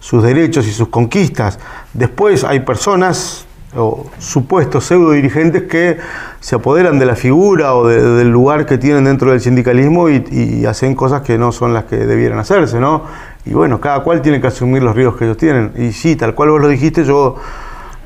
sus 0.00 0.22
derechos 0.22 0.66
y 0.66 0.72
sus 0.72 0.88
conquistas. 0.88 1.58
Después 1.94 2.44
hay 2.44 2.60
personas, 2.60 3.45
o 3.76 4.06
supuestos 4.18 4.84
pseudo 4.84 5.12
dirigentes 5.12 5.64
que 5.64 5.98
se 6.40 6.56
apoderan 6.56 6.98
de 6.98 7.06
la 7.06 7.16
figura 7.16 7.74
o 7.74 7.86
del 7.86 8.30
lugar 8.30 8.66
que 8.66 8.78
tienen 8.78 9.04
dentro 9.04 9.30
del 9.30 9.40
sindicalismo 9.40 10.08
y, 10.08 10.64
hacen 10.66 10.94
cosas 10.94 11.22
que 11.22 11.38
no 11.38 11.52
son 11.52 11.72
las 11.72 11.84
que 11.84 11.96
debieran 11.96 12.38
hacerse, 12.38 12.80
¿no? 12.80 13.02
Y 13.44 13.52
bueno, 13.52 13.80
cada 13.80 14.00
cual 14.00 14.22
tiene 14.22 14.40
que 14.40 14.48
asumir 14.48 14.82
los 14.82 14.96
riesgos 14.96 15.16
que 15.16 15.24
ellos 15.24 15.36
tienen. 15.36 15.72
Y 15.76 15.92
sí, 15.92 16.16
tal 16.16 16.34
cual 16.34 16.50
vos 16.50 16.60
lo 16.60 16.68
dijiste, 16.68 17.04
yo 17.04 17.36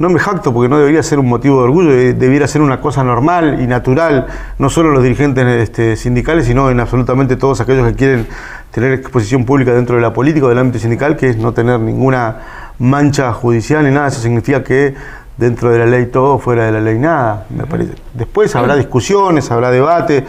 no 0.01 0.09
me 0.09 0.19
jacto 0.19 0.53
porque 0.53 0.71
no 0.71 0.79
debería 0.79 1.03
ser 1.03 1.19
un 1.19 1.29
motivo 1.29 1.59
de 1.59 1.65
orgullo, 1.65 1.91
debiera 1.91 2.47
ser 2.47 2.63
una 2.63 2.81
cosa 2.81 3.05
normal 3.05 3.61
y 3.61 3.67
natural, 3.67 4.27
no 4.59 4.71
solo 4.71 4.93
los 4.93 5.03
dirigentes 5.03 5.45
este, 5.47 5.95
sindicales, 5.95 6.47
sino 6.47 6.71
en 6.71 6.81
absolutamente 6.81 7.37
todos 7.37 7.61
aquellos 7.61 7.87
que 7.89 7.95
quieren 7.95 8.27
tener 8.71 8.93
exposición 8.93 9.45
pública 9.45 9.75
dentro 9.75 9.97
de 9.97 10.03
la 10.03 10.15
política 10.15 10.47
o 10.47 10.49
del 10.49 10.59
ámbito 10.59 10.79
sindical, 10.79 11.17
que 11.19 11.29
es 11.29 11.37
no 11.37 11.53
tener 11.53 11.79
ninguna 11.81 12.39
mancha 12.79 13.31
judicial 13.35 13.85
ni 13.85 13.91
nada. 13.91 14.09
Eso 14.09 14.21
significa 14.21 14.65
que 14.65 14.95
dentro 15.41 15.71
de 15.71 15.79
la 15.79 15.87
ley 15.87 16.07
todo, 16.07 16.39
fuera 16.39 16.67
de 16.67 16.73
la 16.73 16.81
ley 16.81 16.99
nada, 16.99 17.47
me 17.49 17.65
parece. 17.65 17.95
Después 18.13 18.55
habrá 18.55 18.77
discusiones, 18.77 19.51
habrá 19.51 19.71
debate. 19.71 20.25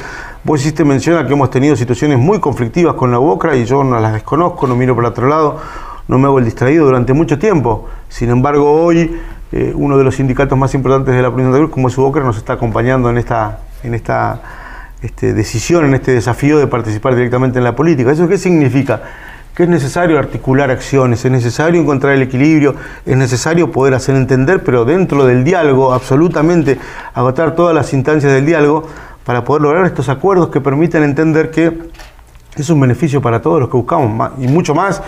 Vos 0.45 0.61
hiciste 0.61 0.85
mención 0.85 1.17
a 1.17 1.27
que 1.27 1.33
hemos 1.33 1.49
tenido 1.49 1.75
situaciones 1.75 2.17
muy 2.17 2.39
conflictivas 2.39 2.95
con 2.95 3.11
la 3.11 3.19
UOCRA 3.19 3.57
y 3.57 3.65
yo 3.65 3.83
no 3.83 3.99
las 3.99 4.13
desconozco, 4.13 4.67
no 4.67 4.75
miro 4.75 4.95
para 4.95 5.09
otro 5.09 5.27
lado, 5.27 5.59
no 6.07 6.17
me 6.17 6.27
hago 6.27 6.39
el 6.39 6.45
distraído 6.45 6.85
durante 6.85 7.11
mucho 7.11 7.37
tiempo. 7.37 7.89
Sin 8.07 8.29
embargo, 8.29 8.71
hoy 8.81 9.19
eh, 9.51 9.73
uno 9.75 9.97
de 9.97 10.05
los 10.05 10.15
sindicatos 10.15 10.57
más 10.57 10.73
importantes 10.73 11.13
de 11.13 11.21
la 11.21 11.29
provincia 11.29 11.59
de 11.59 11.69
como 11.69 11.89
es 11.89 11.97
UOCRA, 11.97 12.23
nos 12.23 12.37
está 12.37 12.53
acompañando 12.53 13.09
en 13.09 13.17
esta, 13.17 13.59
en 13.83 13.93
esta 13.93 14.41
este, 15.01 15.33
decisión, 15.33 15.83
en 15.83 15.93
este 15.93 16.13
desafío 16.13 16.57
de 16.57 16.67
participar 16.67 17.15
directamente 17.15 17.57
en 17.57 17.65
la 17.65 17.75
política. 17.75 18.11
¿Eso 18.13 18.29
qué 18.29 18.37
significa? 18.37 19.01
Que 19.55 19.63
es 19.63 19.69
necesario 19.69 20.17
articular 20.17 20.71
acciones, 20.71 21.23
es 21.25 21.31
necesario 21.31 21.81
encontrar 21.81 22.13
el 22.13 22.21
equilibrio, 22.21 22.75
es 23.05 23.17
necesario 23.17 23.71
poder 23.71 23.93
hacer 23.93 24.15
entender, 24.15 24.63
pero 24.63 24.85
dentro 24.85 25.25
del 25.25 25.43
diálogo, 25.43 25.93
absolutamente 25.93 26.79
agotar 27.13 27.55
todas 27.55 27.75
las 27.75 27.93
instancias 27.93 28.31
del 28.31 28.45
diálogo 28.45 28.87
para 29.25 29.43
poder 29.43 29.63
lograr 29.63 29.85
estos 29.85 30.09
acuerdos 30.09 30.49
que 30.49 30.61
permiten 30.61 31.03
entender 31.03 31.51
que 31.51 31.89
es 32.55 32.69
un 32.69 32.79
beneficio 32.79 33.21
para 33.21 33.41
todos 33.41 33.59
los 33.59 33.69
que 33.69 33.77
buscamos, 33.77 34.31
y 34.39 34.47
mucho 34.47 34.73
más 34.73 35.01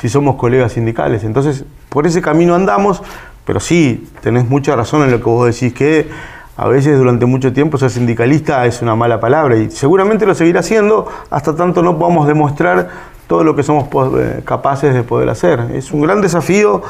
si 0.00 0.08
somos 0.08 0.36
colegas 0.36 0.72
sindicales. 0.72 1.24
Entonces, 1.24 1.64
por 1.88 2.06
ese 2.06 2.22
camino 2.22 2.54
andamos, 2.54 3.02
pero 3.44 3.60
sí, 3.60 4.08
tenés 4.22 4.48
mucha 4.48 4.74
razón 4.76 5.02
en 5.02 5.10
lo 5.10 5.18
que 5.18 5.24
vos 5.24 5.46
decís, 5.46 5.74
que 5.74 6.08
a 6.56 6.68
veces 6.68 6.98
durante 6.98 7.24
mucho 7.24 7.52
tiempo 7.52 7.78
ser 7.78 7.90
sindicalista 7.90 8.66
es 8.66 8.82
una 8.82 8.94
mala 8.94 9.18
palabra 9.18 9.56
y 9.56 9.70
seguramente 9.70 10.26
lo 10.26 10.34
seguirá 10.34 10.62
siendo 10.62 11.08
hasta 11.30 11.56
tanto 11.56 11.82
no 11.82 11.98
podamos 11.98 12.26
demostrar 12.26 12.90
todo 13.30 13.44
lo 13.44 13.54
que 13.54 13.62
somos 13.62 13.86
eh, 14.18 14.42
capaces 14.44 14.92
de 14.92 15.04
poder 15.04 15.28
hacer. 15.28 15.60
Es 15.72 15.92
un 15.92 16.00
gran 16.00 16.20
desafío, 16.20 16.82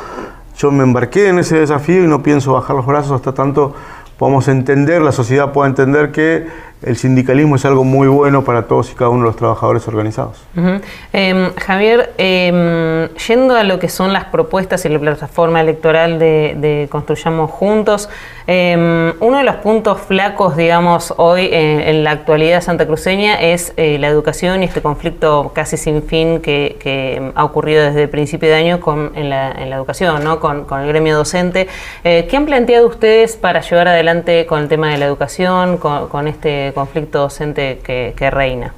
yo 0.57 0.71
me 0.71 0.85
embarqué 0.85 1.29
en 1.29 1.39
ese 1.39 1.59
desafío 1.59 2.03
y 2.03 2.07
no 2.07 2.23
pienso 2.23 2.55
bajar 2.55 2.77
los 2.77 2.87
brazos 2.87 3.13
hasta 3.13 3.35
tanto 3.35 3.75
podamos 4.17 4.49
entender, 4.49 5.03
la 5.03 5.13
sociedad 5.13 5.53
pueda 5.53 5.69
entender 5.69 6.13
que 6.13 6.47
el 6.83 6.97
sindicalismo 6.97 7.57
es 7.57 7.65
algo 7.67 7.85
muy 7.85 8.09
bueno 8.09 8.43
para 8.43 8.67
todos 8.67 8.91
y 8.91 8.95
cada 8.95 9.11
uno 9.11 9.21
de 9.21 9.27
los 9.27 9.37
trabajadores 9.37 9.87
organizados. 9.87 10.43
Em, 11.13 11.53
Javier, 11.55 12.13
em, 12.17 13.09
yendo 13.29 13.55
a 13.55 13.65
lo 13.65 13.79
que 13.79 13.89
son 13.89 14.13
las 14.13 14.25
propuestas 14.25 14.85
y 14.87 14.89
la 14.89 14.99
plataforma 14.99 15.61
electoral 15.61 16.19
de, 16.19 16.89
Construyamos 16.91 17.51
Juntos, 17.51 18.09
em, 18.47 19.13
uno 19.21 19.39
de 19.39 19.45
los 19.45 19.57
puntos 19.57 20.01
flacos, 20.01 20.57
digamos, 20.57 21.13
hoy 21.19 21.51
en 21.53 22.03
la 22.03 22.13
actualidad 22.13 22.63
santacruceña 22.63 23.41
es 23.41 23.75
eh, 23.77 23.99
la 23.99 24.09
educación 24.09 24.63
y 24.63 24.67
este 24.67 24.81
conflicto 24.81 25.53
casi 25.55 25.77
sin 25.77 26.03
fin 26.03 26.41
que, 26.41 26.71
ha 27.35 27.45
ocurrido 27.45 27.85
desde 27.85 28.05
el 28.05 28.09
principio 28.09 28.49
de 28.49 28.55
año 28.55 28.81
con, 28.81 29.13
en, 29.15 29.29
la, 29.29 29.53
educación, 29.75 30.25
¿no? 30.25 30.41
con, 30.41 30.67
el 30.81 30.89
gremio 30.89 31.17
docente. 31.17 31.69
Eh, 32.05 32.27
¿Qué 32.29 32.37
han 32.37 32.47
planteado 32.47 32.87
ustedes 32.87 33.37
para 33.37 33.61
llevar 33.61 33.89
adelante 33.89 34.47
con 34.47 34.61
el 34.61 34.69
tema 34.69 34.91
de 34.91 34.99
la 34.99 35.07
educación, 35.07 35.77
con 35.77 36.29
este 36.29 36.70
conflicto 36.73 37.19
docente 37.19 37.81
que, 37.83 38.31
reina? 38.31 38.73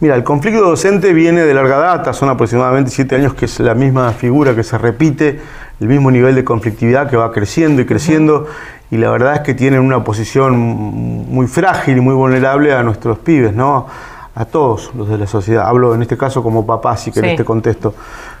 Mira, 0.00 0.14
el 0.14 0.24
conflicto 0.24 0.60
docente 0.60 1.12
viene 1.12 1.42
de 1.42 1.54
larga 1.54 1.78
data, 1.78 2.12
son 2.12 2.28
aproximadamente 2.28 2.90
siete 2.90 3.14
años 3.14 3.34
que 3.34 3.46
es 3.46 3.60
la 3.60 3.74
misma 3.74 4.12
figura 4.12 4.54
que 4.54 4.62
se 4.62 4.76
repite, 4.76 5.40
el 5.80 5.88
mismo 5.88 6.10
nivel 6.10 6.34
de 6.34 6.44
conflictividad 6.44 7.08
que 7.08 7.16
va 7.16 7.32
creciendo 7.32 7.80
y 7.80 7.86
creciendo, 7.86 8.46
y 8.90 8.98
la 8.98 9.10
verdad 9.10 9.36
es 9.36 9.40
que 9.40 9.54
tienen 9.54 9.80
una 9.80 10.04
posición 10.04 10.56
muy 10.56 11.46
frágil 11.46 11.96
y 11.96 12.00
muy 12.00 12.14
vulnerable 12.14 12.74
a 12.74 12.82
nuestros 12.82 13.18
pibes, 13.18 13.54
¿no? 13.54 13.86
A 14.34 14.44
todos 14.44 14.92
los 14.94 15.08
de 15.08 15.16
la 15.16 15.26
sociedad. 15.26 15.66
Hablo 15.66 15.94
en 15.94 16.02
este 16.02 16.16
caso 16.18 16.42
como 16.42 16.66
papás 16.66 17.08
y 17.08 17.10
que 17.10 17.20
en 17.20 17.24
este 17.26 17.44
contexto, 17.44 17.94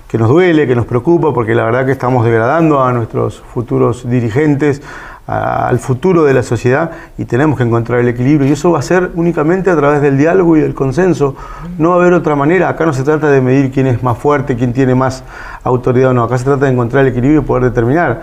que 0.06 0.18
nos 0.18 0.28
duele, 0.28 0.66
que 0.66 0.76
nos 0.76 0.86
preocupa, 0.86 1.32
porque 1.32 1.54
la 1.54 1.64
verdad 1.64 1.86
que 1.86 1.92
estamos 1.92 2.24
degradando 2.24 2.84
a 2.84 2.92
nuestros 2.92 3.42
futuros 3.54 4.08
dirigentes, 4.08 4.82
al 5.26 5.80
futuro 5.80 6.22
de 6.22 6.32
la 6.34 6.42
sociedad 6.44 6.92
y 7.18 7.24
tenemos 7.24 7.56
que 7.56 7.64
encontrar 7.64 7.98
el 7.98 8.08
equilibrio 8.08 8.48
y 8.48 8.52
eso 8.52 8.70
va 8.70 8.78
a 8.78 8.82
ser 8.82 9.10
únicamente 9.14 9.70
a 9.70 9.76
través 9.76 10.00
del 10.00 10.16
diálogo 10.16 10.56
y 10.56 10.60
del 10.60 10.74
consenso. 10.74 11.34
No 11.78 11.90
va 11.90 11.96
a 11.96 11.98
haber 11.98 12.12
otra 12.12 12.36
manera. 12.36 12.68
Acá 12.68 12.86
no 12.86 12.92
se 12.92 13.02
trata 13.02 13.28
de 13.28 13.40
medir 13.40 13.72
quién 13.72 13.88
es 13.88 14.02
más 14.02 14.18
fuerte, 14.18 14.54
quién 14.54 14.72
tiene 14.72 14.94
más 14.94 15.24
autoridad 15.64 16.10
o 16.10 16.14
no. 16.14 16.22
Acá 16.22 16.38
se 16.38 16.44
trata 16.44 16.66
de 16.66 16.72
encontrar 16.72 17.04
el 17.04 17.12
equilibrio 17.12 17.40
y 17.40 17.44
poder 17.44 17.64
determinar. 17.64 18.22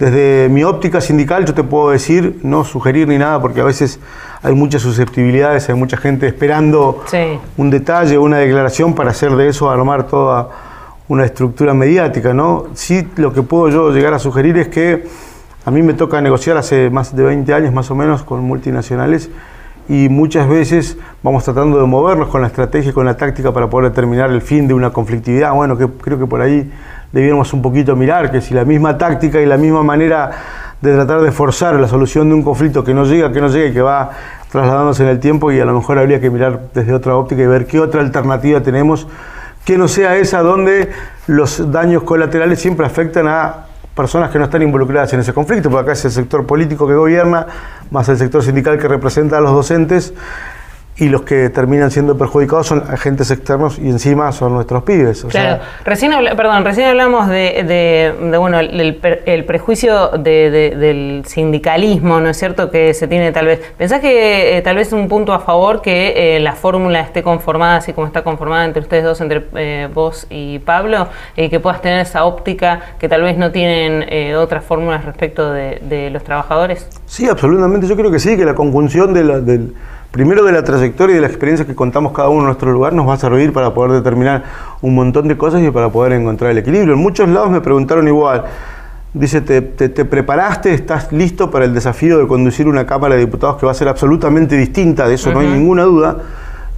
Desde 0.00 0.48
mi 0.48 0.64
óptica 0.64 1.00
sindical 1.00 1.44
yo 1.44 1.54
te 1.54 1.62
puedo 1.62 1.90
decir, 1.90 2.40
no 2.42 2.64
sugerir 2.64 3.06
ni 3.06 3.18
nada, 3.18 3.40
porque 3.40 3.60
a 3.60 3.64
veces 3.64 4.00
hay 4.42 4.52
muchas 4.52 4.82
susceptibilidades, 4.82 5.68
hay 5.68 5.76
mucha 5.76 5.96
gente 5.96 6.26
esperando 6.26 7.04
un 7.56 7.70
detalle, 7.70 8.18
una 8.18 8.38
declaración 8.38 8.96
para 8.96 9.10
hacer 9.10 9.36
de 9.36 9.46
eso, 9.46 9.70
armar 9.70 10.08
toda 10.08 10.48
una 11.06 11.24
estructura 11.24 11.72
mediática. 11.72 12.34
¿no? 12.34 12.64
Sí, 12.74 13.06
lo 13.14 13.32
que 13.32 13.42
puedo 13.42 13.68
yo 13.68 13.92
llegar 13.92 14.12
a 14.12 14.18
sugerir 14.18 14.58
es 14.58 14.66
que 14.66 15.06
a 15.64 15.70
mí 15.70 15.82
me 15.82 15.94
toca 15.94 16.20
negociar 16.20 16.56
hace 16.56 16.90
más 16.90 17.14
de 17.14 17.22
20 17.22 17.54
años 17.54 17.72
más 17.72 17.90
o 17.90 17.94
menos 17.94 18.22
con 18.24 18.42
multinacionales 18.42 19.30
y 19.88 20.08
muchas 20.08 20.48
veces 20.48 20.96
vamos 21.22 21.44
tratando 21.44 21.78
de 21.78 21.86
movernos 21.86 22.28
con 22.28 22.40
la 22.40 22.48
estrategia 22.48 22.90
y 22.90 22.92
con 22.92 23.06
la 23.06 23.16
táctica 23.16 23.52
para 23.52 23.68
poder 23.68 23.90
determinar 23.90 24.30
el 24.30 24.40
fin 24.40 24.66
de 24.66 24.74
una 24.74 24.90
conflictividad. 24.90 25.52
Bueno, 25.52 25.76
que 25.76 25.88
creo 25.88 26.18
que 26.18 26.26
por 26.26 26.40
ahí 26.40 26.70
debiéramos 27.12 27.52
un 27.52 27.62
poquito 27.62 27.94
mirar 27.94 28.30
que 28.30 28.40
si 28.40 28.54
la 28.54 28.64
misma 28.64 28.98
táctica 28.98 29.40
y 29.40 29.46
la 29.46 29.56
misma 29.56 29.82
manera 29.82 30.30
de 30.80 30.94
tratar 30.94 31.20
de 31.20 31.30
forzar 31.30 31.76
la 31.76 31.86
solución 31.86 32.28
de 32.28 32.34
un 32.34 32.42
conflicto 32.42 32.82
que 32.82 32.94
no 32.94 33.04
llega, 33.04 33.32
que 33.32 33.40
no 33.40 33.48
llega 33.48 33.68
y 33.68 33.72
que 33.72 33.82
va 33.82 34.10
trasladándose 34.50 35.04
en 35.04 35.10
el 35.10 35.20
tiempo 35.20 35.52
y 35.52 35.60
a 35.60 35.64
lo 35.64 35.74
mejor 35.74 35.98
habría 35.98 36.20
que 36.20 36.30
mirar 36.30 36.70
desde 36.74 36.92
otra 36.92 37.16
óptica 37.16 37.42
y 37.42 37.46
ver 37.46 37.66
qué 37.66 37.78
otra 37.78 38.00
alternativa 38.00 38.60
tenemos 38.62 39.06
que 39.64 39.78
no 39.78 39.86
sea 39.86 40.16
esa 40.16 40.42
donde 40.42 40.90
los 41.28 41.70
daños 41.70 42.02
colaterales 42.02 42.58
siempre 42.58 42.84
afectan 42.84 43.28
a 43.28 43.66
personas 43.94 44.30
que 44.30 44.38
no 44.38 44.44
están 44.44 44.62
involucradas 44.62 45.12
en 45.12 45.20
ese 45.20 45.32
conflicto, 45.32 45.70
porque 45.70 45.82
acá 45.82 45.92
es 45.92 46.04
el 46.04 46.12
sector 46.12 46.46
político 46.46 46.86
que 46.86 46.94
gobierna, 46.94 47.46
más 47.90 48.08
el 48.08 48.16
sector 48.16 48.42
sindical 48.42 48.78
que 48.78 48.88
representa 48.88 49.38
a 49.38 49.40
los 49.40 49.52
docentes, 49.52 50.14
y 50.96 51.08
los 51.08 51.22
que 51.22 51.48
terminan 51.48 51.90
siendo 51.90 52.18
perjudicados 52.18 52.66
son 52.66 52.84
agentes 52.88 53.30
externos 53.30 53.78
y 53.78 53.88
encima 53.88 54.30
son 54.30 54.52
nuestros 54.52 54.82
pibes. 54.82 55.24
claro, 55.24 55.62
recién, 55.84 56.12
perdón, 56.36 56.64
recién 56.64 56.88
hablamos 56.88 57.28
de, 57.28 58.14
bueno, 58.38 58.60
el, 58.60 59.44
prejuicio 59.46 60.08
del 60.08 61.22
sindicalismo, 61.26 62.20
¿no 62.20 62.28
es 62.28 62.36
cierto?, 62.36 62.70
que 62.70 62.92
se 62.92 63.08
tiene 63.08 63.32
tal 63.32 63.46
vez. 63.46 63.60
¿Pensás 63.78 64.00
que 64.00 64.58
eh, 64.58 64.62
tal 64.62 64.76
vez 64.76 64.92
un 64.92 65.08
punto 65.08 65.32
a 65.32 65.40
favor 65.40 65.80
que 65.80 66.36
eh, 66.36 66.40
la 66.40 66.52
fórmula 66.52 67.00
esté 67.00 67.22
conformada 67.22 67.76
así 67.76 67.92
como 67.94 68.06
está 68.06 68.22
conformada 68.22 68.66
entre 68.66 68.82
ustedes 68.82 69.04
dos, 69.04 69.20
entre 69.22 69.46
eh, 69.54 69.88
vos 69.92 70.26
y 70.28 70.58
Pablo, 70.58 71.08
y 71.36 71.48
que 71.48 71.58
puedas 71.58 71.80
tener 71.80 72.00
esa 72.00 72.24
óptica 72.24 72.80
que 72.98 73.08
tal 73.08 73.22
vez 73.22 73.38
no 73.38 73.50
tienen 73.50 74.34
otras 74.36 74.64
fórmulas 74.64 75.04
respecto 75.04 75.52
de, 75.52 76.10
los 76.12 76.22
trabajadores? 76.22 76.86
Sí, 77.06 77.28
absolutamente. 77.28 77.86
Yo 77.86 77.96
creo 77.96 78.10
que 78.10 78.18
sí, 78.18 78.36
que 78.36 78.44
la 78.44 78.54
conjunción 78.54 79.14
de 79.14 79.24
la, 79.24 79.40
del 79.40 79.74
primero 80.12 80.44
de 80.44 80.52
la 80.52 80.62
trayectoria 80.62 81.14
y 81.14 81.16
de 81.16 81.22
la 81.22 81.26
experiencia 81.26 81.66
que 81.66 81.74
contamos 81.74 82.12
cada 82.12 82.28
uno 82.28 82.40
en 82.40 82.46
nuestro 82.46 82.70
lugar 82.70 82.92
nos 82.92 83.08
va 83.08 83.14
a 83.14 83.16
servir 83.16 83.52
para 83.52 83.74
poder 83.74 83.92
determinar 83.92 84.44
un 84.82 84.94
montón 84.94 85.26
de 85.26 85.36
cosas 85.36 85.62
y 85.62 85.70
para 85.70 85.88
poder 85.88 86.12
encontrar 86.12 86.50
el 86.50 86.58
equilibrio. 86.58 86.94
En 86.94 87.00
muchos 87.00 87.28
lados 87.30 87.50
me 87.50 87.62
preguntaron 87.62 88.06
igual, 88.06 88.44
dice, 89.14 89.40
¿te, 89.40 89.62
preparaste? 90.04 90.74
¿Estás 90.74 91.10
listo 91.12 91.50
para 91.50 91.64
el 91.64 91.72
desafío 91.72 92.18
de 92.18 92.26
conducir 92.26 92.68
una 92.68 92.86
Cámara 92.86 93.14
de 93.14 93.22
Diputados 93.22 93.56
que 93.56 93.64
va 93.64 93.72
a 93.72 93.74
ser 93.74 93.88
absolutamente 93.88 94.54
distinta? 94.56 95.08
De 95.08 95.14
eso 95.14 95.32
no 95.32 95.40
hay 95.40 95.46
ninguna 95.46 95.84
duda. 95.84 96.18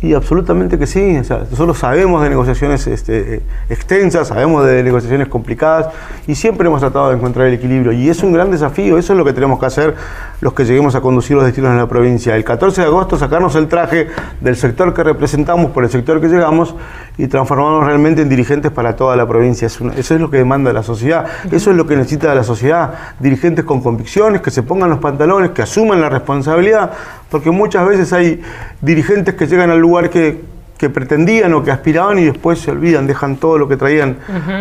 Y 0.05 0.13
absolutamente 0.13 0.79
que 0.79 0.87
sí. 0.87 1.01
nosotros 1.01 1.79
sabemos 1.79 2.23
de 2.23 2.29
negociaciones 2.29 2.87
este, 2.87 3.41
extensas, 3.71 4.29
sabemos 4.29 4.67
de 4.67 4.83
negociaciones 4.83 5.29
complicadas 5.29 5.95
y 6.27 6.35
siempre 6.35 6.67
hemos 6.67 6.81
tratado 6.81 7.09
de 7.09 7.17
encontrar 7.17 7.47
el 7.47 7.55
equilibrio. 7.55 7.91
Y 7.91 8.11
es 8.11 8.23
un 8.23 8.35
gran 8.35 8.51
desafío, 8.51 8.99
eso 8.99 9.15
es 9.15 9.19
lo 9.19 9.25
que 9.25 9.33
tenemos 9.33 9.59
que 9.59 9.65
hacer 9.65 9.95
los 10.43 10.53
que 10.53 10.67
lleguemos 10.67 10.95
a 10.95 11.01
conducir 11.01 11.37
los 11.37 11.47
destinos 11.47 11.71
en 11.71 11.79
la 11.79 11.89
provincia. 11.89 12.37
El 12.37 12.45
14 12.45 12.83
de 12.83 12.87
agosto 12.87 13.17
sacarnos 13.17 13.57
el 13.57 13.67
traje 13.67 14.09
del 14.43 14.57
sector 14.57 14.93
que 14.93 15.03
representamos 15.03 15.71
por 15.71 15.85
el 15.85 15.91
sector 15.91 16.21
que 16.21 16.29
llegamos 16.29 16.75
y 17.17 17.29
transformarnos 17.29 17.87
realmente 17.87 18.23
en 18.23 18.29
dirigentes 18.29 18.73
para 18.73 18.97
toda 18.97 19.17
la 19.17 19.27
provincia. 19.27 19.67
eso 19.67 19.91
es 20.15 20.21
lo 20.21 20.31
que 20.31 20.39
demanda 20.39 20.73
la 20.73 20.83
sociedad, 20.83 21.25
eso 21.51 21.71
es 21.71 21.77
lo 21.77 21.87
que 21.87 21.97
necesita 21.97 22.35
la 22.35 22.43
sociedad. 22.43 22.95
Dirigentes 23.21 23.65
con 23.65 23.81
convicciones, 23.81 24.41
que 24.41 24.51
se 24.51 24.63
pongan 24.63 24.91
los 24.91 24.99
pantalones, 24.99 25.51
que 25.51 25.63
asuman 25.63 26.01
la 26.01 26.09
responsabilidad, 26.09 26.93
porque 27.31 27.51
muchas 27.51 27.87
veces 27.87 28.13
hay 28.13 28.43
dirigentes 28.81 29.35
que 29.35 29.47
llegan 29.47 29.71
al 29.71 29.79
lugar 29.79 30.11
que, 30.11 30.55
pretendían 30.93 31.55
o 31.55 31.65
que 31.65 31.71
aspiraban 31.71 32.19
y 32.19 32.27
después 32.27 32.59
se 32.59 32.71
olvidan, 32.71 33.07
dejan 33.07 33.37
todo 33.37 33.57
lo 33.57 33.67
que 33.67 33.79
traían 33.79 34.19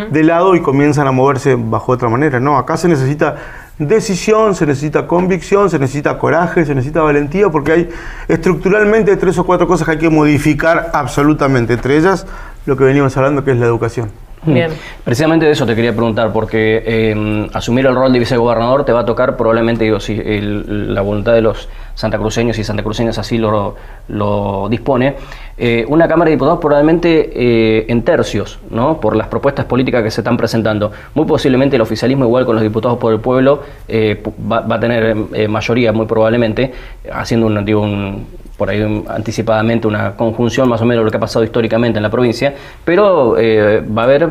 de 0.10 0.24
lado 0.24 0.56
y 0.56 0.62
comienzan 0.62 1.06
a 1.06 1.12
moverse 1.12 1.58
bajo 1.60 1.92
otra 1.92 2.08
manera. 2.08 2.40
No, 2.40 2.58
acá 2.58 2.78
se 2.78 2.88
necesita 2.88 3.36
decisión, 3.78 4.56
se 4.56 4.66
necesita 4.66 5.08
convicción, 5.08 5.70
se 5.70 5.80
necesita 5.80 6.18
coraje, 6.18 6.66
se 6.66 6.76
necesita 6.76 7.02
valentía, 7.02 7.50
porque 7.50 7.72
hay 7.72 7.90
estructuralmente 8.28 9.18
tres 9.18 9.38
o 9.38 9.46
cuatro 9.46 9.68
cosas 9.68 9.86
que 9.86 9.92
hay 9.94 9.98
que 10.00 10.10
modificar 10.10 10.92
absolutamente, 10.94 11.74
entre 11.74 11.98
ellas 11.98 12.26
lo 12.66 12.78
que 12.78 12.84
venimos 12.84 13.16
hablando 13.18 13.44
que 13.44 13.52
es 13.52 13.58
la 13.58 13.66
educación. 13.66 14.12
Bien. 14.46 14.72
Precisamente 15.04 15.46
de 15.46 15.52
eso 15.52 15.66
te 15.66 15.76
quería 15.76 15.94
preguntar, 15.94 16.32
porque 16.34 16.84
em, 16.86 17.48
asumir 17.54 17.86
el 17.86 17.96
rol 17.96 18.12
de 18.12 18.20
vicegobernador 18.20 18.86
te 18.86 18.92
va 18.92 19.02
a 19.02 19.06
tocar 19.06 19.38
probablemente, 19.38 19.84
digo, 19.86 20.00
si 20.00 20.22
la 20.22 21.02
voluntad 21.02 21.34
de 21.34 21.42
los 21.42 21.70
santacruceños 21.96 22.58
y 22.58 22.64
santacruceñas 22.64 23.18
así 23.18 23.38
lo, 23.38 23.76
lo 24.08 24.68
dispone, 24.70 25.16
eh, 25.58 25.86
una 25.88 26.08
Cámara 26.08 26.30
de 26.30 26.36
Diputados 26.36 26.60
probablemente 26.60 27.32
eh, 27.36 27.86
en 27.88 28.02
tercios, 28.04 28.60
¿no? 28.70 29.00
por 29.00 29.16
las 29.16 29.28
propuestas 29.28 29.66
políticas 29.66 30.04
que 30.04 30.12
se 30.12 30.22
están 30.22 30.38
presentando. 30.38 30.92
Muy 31.14 31.26
posiblemente 31.26 31.76
el 31.76 31.82
oficialismo, 31.82 32.26
igual 32.26 32.46
con 32.46 32.56
los 32.56 32.64
diputados 32.64 32.98
por 32.98 33.14
el 33.14 33.20
pueblo, 33.20 33.62
eh, 33.88 34.22
va, 34.52 34.66
a 34.76 34.80
tener 34.80 35.16
mayoría, 35.48 35.92
muy 35.92 36.06
probablemente, 36.06 36.74
haciendo 37.12 37.48
un, 37.48 37.64
digo, 37.64 37.82
un, 37.82 38.26
por 38.64 38.70
ahí 38.70 39.04
anticipadamente 39.10 39.88
una 39.88 40.16
conjunción 40.16 40.70
más 40.70 40.82
o 40.82 40.86
menos 40.86 41.02
de 41.02 41.06
lo 41.06 41.12
que 41.12 41.18
ha 41.18 41.20
pasado 41.20 41.44
históricamente 41.44 42.00
en 42.00 42.04
la 42.04 42.10
provincia, 42.10 42.54
pero 42.86 43.36
va 43.36 44.02
a 44.04 44.06
haber 44.06 44.30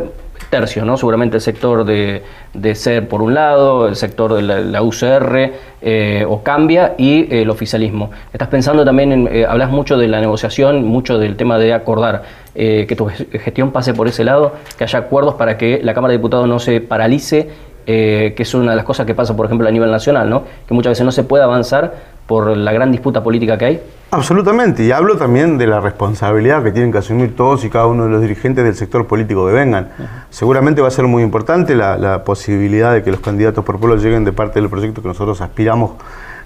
tercios, 0.52 0.84
¿no? 0.84 0.96
Seguramente 0.96 1.36
el 1.36 1.40
sector 1.40 1.84
de, 1.84 2.22
de 2.52 2.74
SER 2.74 3.08
por 3.08 3.22
un 3.22 3.34
lado, 3.34 3.88
el 3.88 3.96
sector 3.96 4.34
de 4.34 4.42
la, 4.42 4.82
UCR 4.82 5.52
eh, 5.80 6.26
o 6.28 6.42
Cambia 6.42 6.94
y 6.98 7.34
el 7.34 7.48
oficialismo. 7.50 8.10
Estás 8.32 8.48
pensando 8.48 8.84
también, 8.84 9.12
en, 9.12 9.28
eh, 9.32 9.46
hablas 9.48 9.70
mucho 9.70 9.96
de 9.96 10.08
la 10.08 10.20
negociación, 10.20 10.84
mucho 10.84 11.18
del 11.18 11.36
tema 11.36 11.58
de 11.58 11.72
acordar, 11.72 12.22
eh, 12.54 12.84
que 12.86 12.96
tu 12.96 13.06
gestión 13.06 13.72
pase 13.72 13.94
por 13.94 14.08
ese 14.08 14.24
lado, 14.24 14.52
que 14.76 14.84
haya 14.84 14.98
acuerdos 14.98 15.34
para 15.34 15.56
que 15.56 15.80
la 15.82 15.94
Cámara 15.94 16.12
de 16.12 16.18
Diputados 16.18 16.46
no 16.46 16.58
se 16.58 16.80
paralice, 16.80 17.48
que 17.84 18.34
es 18.36 18.54
una 18.54 18.70
de 18.70 18.76
las 18.76 18.84
cosas 18.84 19.06
que 19.06 19.14
pasa, 19.14 19.34
por 19.34 19.46
ejemplo, 19.46 19.66
a 19.66 19.70
nivel 19.70 19.90
nacional, 19.90 20.30
¿no? 20.30 20.44
Que 20.68 20.74
muchas 20.74 20.92
veces 20.92 21.04
no 21.04 21.10
se 21.10 21.24
puede 21.24 21.42
avanzar 21.42 21.94
por 22.26 22.56
la 22.56 22.72
gran 22.72 22.92
disputa 22.92 23.24
política 23.24 23.58
que 23.58 23.64
hay. 23.64 23.80
Absolutamente, 24.14 24.84
y 24.84 24.92
hablo 24.92 25.16
también 25.16 25.56
de 25.56 25.66
la 25.66 25.80
responsabilidad 25.80 26.62
que 26.62 26.70
tienen 26.70 26.92
que 26.92 26.98
asumir 26.98 27.34
todos 27.34 27.64
y 27.64 27.70
cada 27.70 27.86
uno 27.86 28.04
de 28.04 28.10
los 28.10 28.20
dirigentes 28.20 28.62
del 28.62 28.74
sector 28.74 29.06
político 29.06 29.46
que 29.46 29.54
vengan. 29.54 29.88
Seguramente 30.28 30.82
va 30.82 30.88
a 30.88 30.90
ser 30.90 31.06
muy 31.06 31.22
importante 31.22 31.74
la, 31.74 32.22
posibilidad 32.22 32.92
de 32.92 33.02
que 33.02 33.10
los 33.10 33.20
candidatos 33.20 33.64
por 33.64 33.80
pueblo 33.80 33.96
lleguen 33.96 34.22
de 34.22 34.32
parte 34.34 34.60
del 34.60 34.68
proyecto 34.68 35.00
que 35.00 35.08
nosotros 35.08 35.40
aspiramos 35.40 35.92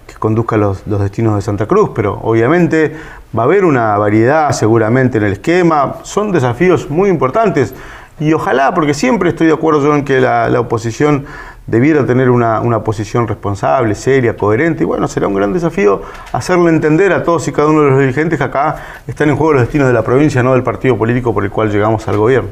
que 0.06 0.14
conduzca 0.14 0.56
los, 0.56 0.86
los 0.86 1.00
destinos 1.00 1.34
de 1.34 1.42
Santa 1.42 1.66
Cruz, 1.66 1.90
pero 1.92 2.20
obviamente 2.22 2.94
va 3.36 3.42
a 3.42 3.46
haber 3.46 3.64
una 3.64 3.98
variedad 3.98 4.52
seguramente 4.52 5.18
en 5.18 5.24
el 5.24 5.32
esquema, 5.32 5.96
son 6.04 6.30
desafíos 6.30 6.88
muy 6.88 7.10
importantes 7.10 7.74
y 8.20 8.32
ojalá, 8.32 8.74
porque 8.74 8.94
siempre 8.94 9.30
estoy 9.30 9.48
de 9.48 9.54
acuerdo 9.54 9.82
yo 9.82 9.96
en 9.96 10.04
que 10.04 10.20
la, 10.20 10.48
la 10.48 10.60
oposición 10.60 11.26
debiera 11.66 12.06
tener 12.06 12.30
una, 12.30 12.80
posición 12.84 13.26
responsable, 13.26 13.94
seria, 13.94 14.36
coherente. 14.36 14.84
Y 14.84 14.86
bueno, 14.86 15.08
será 15.08 15.26
un 15.26 15.34
gran 15.34 15.52
desafío 15.52 16.02
hacerle 16.32 16.70
entender 16.70 17.12
a 17.12 17.22
todos 17.22 17.48
y 17.48 17.52
cada 17.52 17.68
uno 17.68 17.82
de 17.82 17.90
los 17.90 17.98
dirigentes 17.98 18.38
que 18.38 18.44
acá 18.44 18.76
están 19.06 19.28
en 19.28 19.36
juego 19.36 19.54
los 19.54 19.62
destinos 19.62 19.88
de 19.88 19.94
la 19.94 20.02
provincia, 20.02 20.42
no 20.42 20.52
del 20.52 20.62
partido 20.62 20.96
político 20.96 21.34
por 21.34 21.44
el 21.44 21.50
cual 21.50 21.70
llegamos 21.70 22.06
al 22.08 22.18
gobierno. 22.18 22.50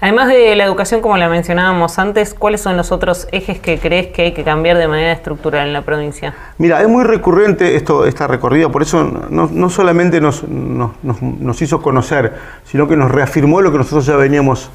Además 0.00 0.28
de 0.28 0.54
la 0.54 0.64
educación, 0.64 1.00
como 1.00 1.16
la 1.16 1.28
mencionábamos 1.28 1.98
antes, 1.98 2.34
¿cuáles 2.34 2.60
son 2.60 2.76
los 2.76 2.92
otros 2.92 3.26
ejes 3.32 3.58
que 3.58 3.78
crees 3.78 4.08
que 4.08 4.22
hay 4.22 4.32
que 4.32 4.44
cambiar 4.44 4.76
de 4.76 4.86
manera 4.86 5.12
estructural 5.12 5.66
en 5.66 5.72
la 5.72 5.82
provincia? 5.82 6.34
Mira, 6.58 6.80
es 6.82 6.88
muy 6.88 7.04
recurrente 7.04 7.76
esto, 7.76 8.04
esta 8.04 8.26
recorrida, 8.26 8.68
por 8.68 8.82
eso 8.82 9.02
no, 9.30 9.70
solamente 9.70 10.20
nos, 10.20 10.44
nos 10.46 11.62
hizo 11.62 11.82
conocer, 11.82 12.34
sino 12.64 12.86
que 12.86 12.96
nos 12.96 13.10
reafirmó 13.10 13.60
lo 13.60 13.72
que 13.72 13.78
nosotros 13.78 14.06
ya 14.06 14.16
veníamos 14.16 14.70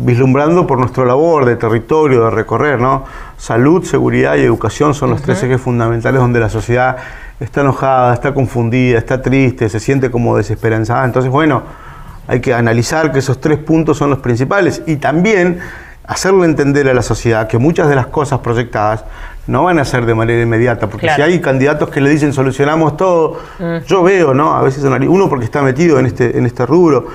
vislumbrando 0.00 0.66
por 0.66 0.78
nuestra 0.78 1.04
labor 1.04 1.44
de 1.44 1.56
territorio, 1.56 2.24
de 2.24 2.30
recorrer, 2.30 2.80
¿no? 2.80 3.04
Salud, 3.36 3.84
seguridad 3.84 4.36
y 4.36 4.40
educación 4.40 4.94
son 4.94 5.10
los 5.10 5.22
tres 5.22 5.42
ejes 5.42 5.60
fundamentales 5.60 6.20
donde 6.20 6.40
la 6.40 6.48
sociedad 6.48 6.96
está 7.38 7.60
enojada, 7.60 8.14
está 8.14 8.32
confundida, 8.34 8.98
está 8.98 9.20
triste, 9.20 9.68
se 9.68 9.80
siente 9.80 10.10
como 10.10 10.36
desesperanzada. 10.36 11.04
Entonces, 11.04 11.30
bueno, 11.30 11.62
hay 12.26 12.40
que 12.40 12.54
analizar 12.54 13.12
que 13.12 13.18
esos 13.18 13.40
tres 13.40 13.58
puntos 13.58 13.98
son 13.98 14.10
los 14.10 14.20
principales 14.20 14.82
y 14.86 14.96
también 14.96 15.58
hacerle 16.04 16.44
entender 16.44 16.88
a 16.88 16.94
la 16.94 17.02
sociedad 17.02 17.46
que 17.46 17.58
muchas 17.58 17.88
de 17.88 17.94
las 17.94 18.06
cosas 18.06 18.40
proyectadas 18.40 19.04
no 19.46 19.64
van 19.64 19.78
a 19.78 19.84
ser 19.84 20.06
de 20.06 20.14
manera 20.14 20.42
inmediata, 20.42 20.88
porque 20.88 21.08
si 21.14 21.22
hay 21.22 21.40
candidatos 21.40 21.90
que 21.90 22.00
le 22.00 22.10
dicen 22.10 22.32
solucionamos 22.32 22.96
todo, 22.96 23.40
mm. 23.58 23.86
yo 23.86 24.02
veo, 24.02 24.32
¿no? 24.32 24.54
A 24.54 24.62
veces 24.62 24.84
uno 24.84 25.28
porque 25.28 25.44
está 25.44 25.62
metido 25.62 25.98
en 25.98 26.06
este, 26.06 26.38
en 26.38 26.46
este 26.46 26.66
rubro, 26.66 27.08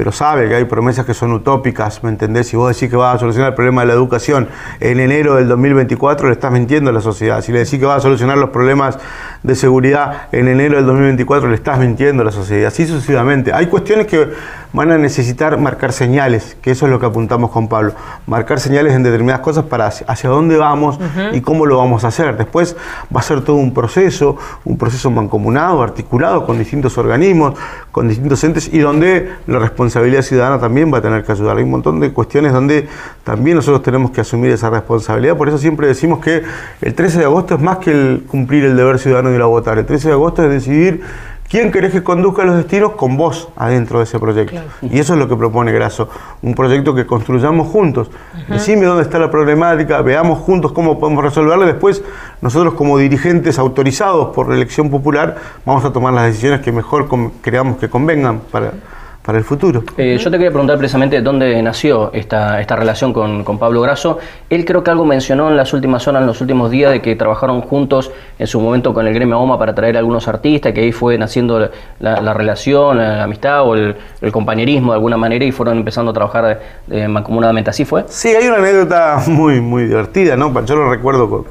pero 0.00 0.12
sabe 0.12 0.48
que 0.48 0.54
hay 0.54 0.64
promesas 0.64 1.04
que 1.04 1.12
son 1.12 1.30
utópicas, 1.30 2.02
¿me 2.02 2.08
entendés? 2.08 2.48
Si 2.48 2.56
vos 2.56 2.74
decís 2.74 2.88
que 2.88 2.96
vas 2.96 3.16
a 3.16 3.18
solucionar 3.18 3.50
el 3.50 3.54
problema 3.54 3.82
de 3.82 3.88
la 3.88 3.92
educación 3.92 4.48
en 4.80 4.98
enero 4.98 5.34
del 5.34 5.46
2024, 5.46 6.28
le 6.28 6.32
estás 6.32 6.50
mintiendo 6.50 6.88
a 6.88 6.94
la 6.94 7.02
sociedad. 7.02 7.42
Si 7.42 7.52
le 7.52 7.58
decís 7.58 7.78
que 7.78 7.84
vas 7.84 7.98
a 7.98 8.00
solucionar 8.00 8.38
los 8.38 8.48
problemas 8.48 8.98
de 9.42 9.54
seguridad 9.54 10.28
en 10.32 10.48
enero 10.48 10.76
del 10.76 10.86
2024, 10.86 11.48
le 11.48 11.54
estás 11.54 11.78
mintiendo 11.78 12.22
a 12.22 12.26
la 12.26 12.32
sociedad. 12.32 12.66
Así 12.66 12.86
sucesivamente. 12.86 13.52
Hay 13.52 13.66
cuestiones 13.66 14.06
que 14.06 14.28
van 14.72 14.92
a 14.92 14.98
necesitar 14.98 15.58
marcar 15.58 15.92
señales, 15.92 16.56
que 16.62 16.70
eso 16.70 16.86
es 16.86 16.92
lo 16.92 17.00
que 17.00 17.06
apuntamos 17.06 17.50
con 17.50 17.68
Pablo, 17.68 17.92
marcar 18.26 18.60
señales 18.60 18.94
en 18.94 19.02
determinadas 19.02 19.40
cosas 19.40 19.64
para 19.64 19.86
hacia, 19.86 20.30
dónde 20.30 20.56
vamos 20.56 20.98
y 21.32 21.40
cómo 21.40 21.66
lo 21.66 21.78
vamos 21.78 22.04
a 22.04 22.08
hacer. 22.08 22.36
Después 22.36 22.76
va 23.14 23.20
a 23.20 23.22
ser 23.22 23.40
todo 23.40 23.56
un 23.56 23.74
proceso, 23.74 24.36
un 24.64 24.78
proceso 24.78 25.10
mancomunado, 25.10 25.82
articulado 25.82 26.46
con 26.46 26.58
distintos 26.58 26.96
organismos, 26.98 27.54
con 27.90 28.08
distintos 28.08 28.44
entes 28.44 28.70
y 28.72 28.78
donde 28.78 29.32
la 29.46 29.58
responsabilidad 29.58 30.22
ciudadana 30.22 30.60
también 30.60 30.92
va 30.92 30.98
a 30.98 31.02
tener 31.02 31.24
que 31.24 31.32
ayudar. 31.32 31.56
Hay 31.56 31.64
un 31.64 31.70
montón 31.70 31.98
de 31.98 32.12
cuestiones 32.12 32.52
donde 32.52 32.88
también 33.24 33.56
nosotros 33.56 33.82
tenemos 33.82 34.12
que 34.12 34.20
asumir 34.20 34.52
esa 34.52 34.70
responsabilidad, 34.70 35.36
por 35.36 35.48
eso 35.48 35.58
siempre 35.58 35.88
decimos 35.88 36.20
que 36.20 36.42
el 36.80 36.94
13 36.94 37.18
de 37.18 37.24
agosto 37.24 37.54
es 37.56 37.60
más 37.60 37.78
que 37.78 37.90
el 37.90 38.24
cumplir 38.28 38.64
el 38.64 38.76
deber 38.76 38.98
ciudadano 38.98 39.29
de 39.30 39.36
ir 39.36 39.42
a 39.42 39.46
votar, 39.46 39.78
el 39.78 39.86
13 39.86 40.08
de 40.08 40.14
agosto 40.14 40.44
es 40.44 40.50
decidir 40.50 41.02
¿Quién 41.50 41.72
querés 41.72 41.90
que 41.90 42.04
conduzca 42.04 42.44
los 42.44 42.56
destinos 42.58 42.92
con 42.92 43.16
vos 43.16 43.48
adentro 43.56 43.98
de 43.98 44.04
ese 44.04 44.20
proyecto? 44.20 44.60
Y 44.82 45.00
eso 45.00 45.14
es 45.14 45.18
lo 45.18 45.28
que 45.28 45.34
propone 45.34 45.72
Graso, 45.72 46.08
un 46.42 46.54
proyecto 46.54 46.94
que 46.94 47.06
construyamos 47.06 47.66
juntos. 47.66 48.08
Decime 48.48 48.86
dónde 48.86 49.02
está 49.02 49.18
la 49.18 49.32
problemática, 49.32 50.00
veamos 50.00 50.38
juntos 50.38 50.70
cómo 50.70 51.00
podemos 51.00 51.24
resolverla. 51.24 51.66
Después, 51.66 52.04
nosotros 52.40 52.74
como 52.74 52.98
dirigentes 52.98 53.58
autorizados 53.58 54.32
por 54.32 54.48
la 54.48 54.54
elección 54.54 54.90
popular, 54.90 55.38
vamos 55.66 55.84
a 55.84 55.92
tomar 55.92 56.12
las 56.14 56.26
decisiones 56.26 56.60
que 56.60 56.70
mejor 56.70 57.08
creamos 57.40 57.78
que 57.78 57.90
convengan 57.90 58.42
para, 58.52 58.74
para 59.22 59.36
el 59.36 59.44
futuro. 59.44 59.84
Eh, 59.98 60.16
yo 60.18 60.30
te 60.30 60.38
quería 60.38 60.50
preguntar 60.50 60.78
precisamente 60.78 61.20
dónde 61.20 61.62
nació 61.62 62.10
esta, 62.14 62.60
esta 62.60 62.74
relación 62.74 63.12
con, 63.12 63.44
con, 63.44 63.58
Pablo 63.58 63.82
Grasso. 63.82 64.18
Él 64.48 64.64
creo 64.64 64.82
que 64.82 64.90
algo 64.90 65.04
mencionó 65.04 65.50
en 65.50 65.58
las 65.58 65.74
últimas 65.74 66.08
horas, 66.08 66.22
en 66.22 66.26
los 66.26 66.40
últimos 66.40 66.70
días, 66.70 66.90
de 66.90 67.02
que 67.02 67.16
trabajaron 67.16 67.60
juntos 67.60 68.10
en 68.38 68.46
su 68.46 68.60
momento 68.60 68.94
con 68.94 69.06
el 69.06 69.12
gremio 69.12 69.38
OMA 69.38 69.58
para 69.58 69.74
traer 69.74 69.96
a 69.96 69.98
algunos 69.98 70.26
artistas, 70.26 70.72
que 70.72 70.80
ahí 70.80 70.92
fue 70.92 71.18
naciendo 71.18 71.60
la, 71.98 72.20
la 72.22 72.32
relación, 72.32 72.96
la, 72.96 73.24
amistad 73.24 73.62
o 73.62 73.74
el, 73.74 73.94
el, 74.22 74.32
compañerismo 74.32 74.92
de 74.92 74.96
alguna 74.96 75.18
manera 75.18 75.44
y 75.44 75.52
fueron 75.52 75.76
empezando 75.76 76.12
a 76.12 76.14
trabajar 76.14 76.60
eh, 76.90 77.06
mancomunadamente. 77.06 77.68
¿Así 77.68 77.84
fue? 77.84 78.04
Sí, 78.08 78.28
hay 78.28 78.48
una 78.48 78.56
anécdota 78.56 79.22
muy, 79.26 79.60
muy 79.60 79.84
divertida, 79.84 80.34
¿no? 80.36 80.64
Yo 80.64 80.76
lo 80.76 80.88
recuerdo 80.88 81.28
con, 81.28 81.44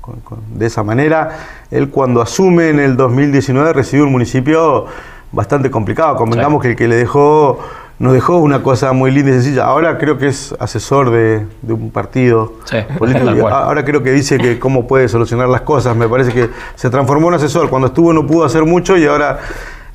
con, 0.00 0.40
de 0.52 0.66
esa 0.66 0.82
manera. 0.82 1.30
Él 1.70 1.90
cuando 1.90 2.20
asume 2.20 2.70
en 2.70 2.80
el 2.80 2.96
2019 2.96 3.72
recibió 3.72 4.04
un 4.04 4.12
municipio 4.12 4.86
bastante 5.34 5.70
complicado. 5.70 6.16
Convengamos 6.16 6.62
que 6.62 6.70
el 6.70 6.76
que 6.76 6.88
le 6.88 6.96
dejó, 6.96 7.58
nos 7.98 8.12
dejó 8.12 8.38
una 8.38 8.62
cosa 8.62 8.92
muy 8.92 9.10
linda 9.10 9.30
y 9.30 9.34
sencilla. 9.34 9.64
Ahora 9.64 9.98
creo 9.98 10.18
que 10.18 10.28
es 10.28 10.54
asesor 10.58 11.10
de, 11.10 11.46
de 11.62 11.72
un 11.72 11.90
partido 11.90 12.54
sí, 12.64 12.78
político. 12.98 13.48
Ahora 13.48 13.84
creo 13.84 14.02
que 14.02 14.12
dice 14.12 14.38
que 14.38 14.58
cómo 14.58 14.86
puede 14.86 15.08
solucionar 15.08 15.48
las 15.48 15.62
cosas. 15.62 15.96
Me 15.96 16.08
parece 16.08 16.32
que 16.32 16.50
se 16.74 16.90
transformó 16.90 17.28
en 17.28 17.34
asesor. 17.34 17.68
Cuando 17.68 17.88
estuvo 17.88 18.12
no 18.12 18.26
pudo 18.26 18.44
hacer 18.44 18.64
mucho 18.64 18.96
y 18.96 19.06
ahora 19.06 19.40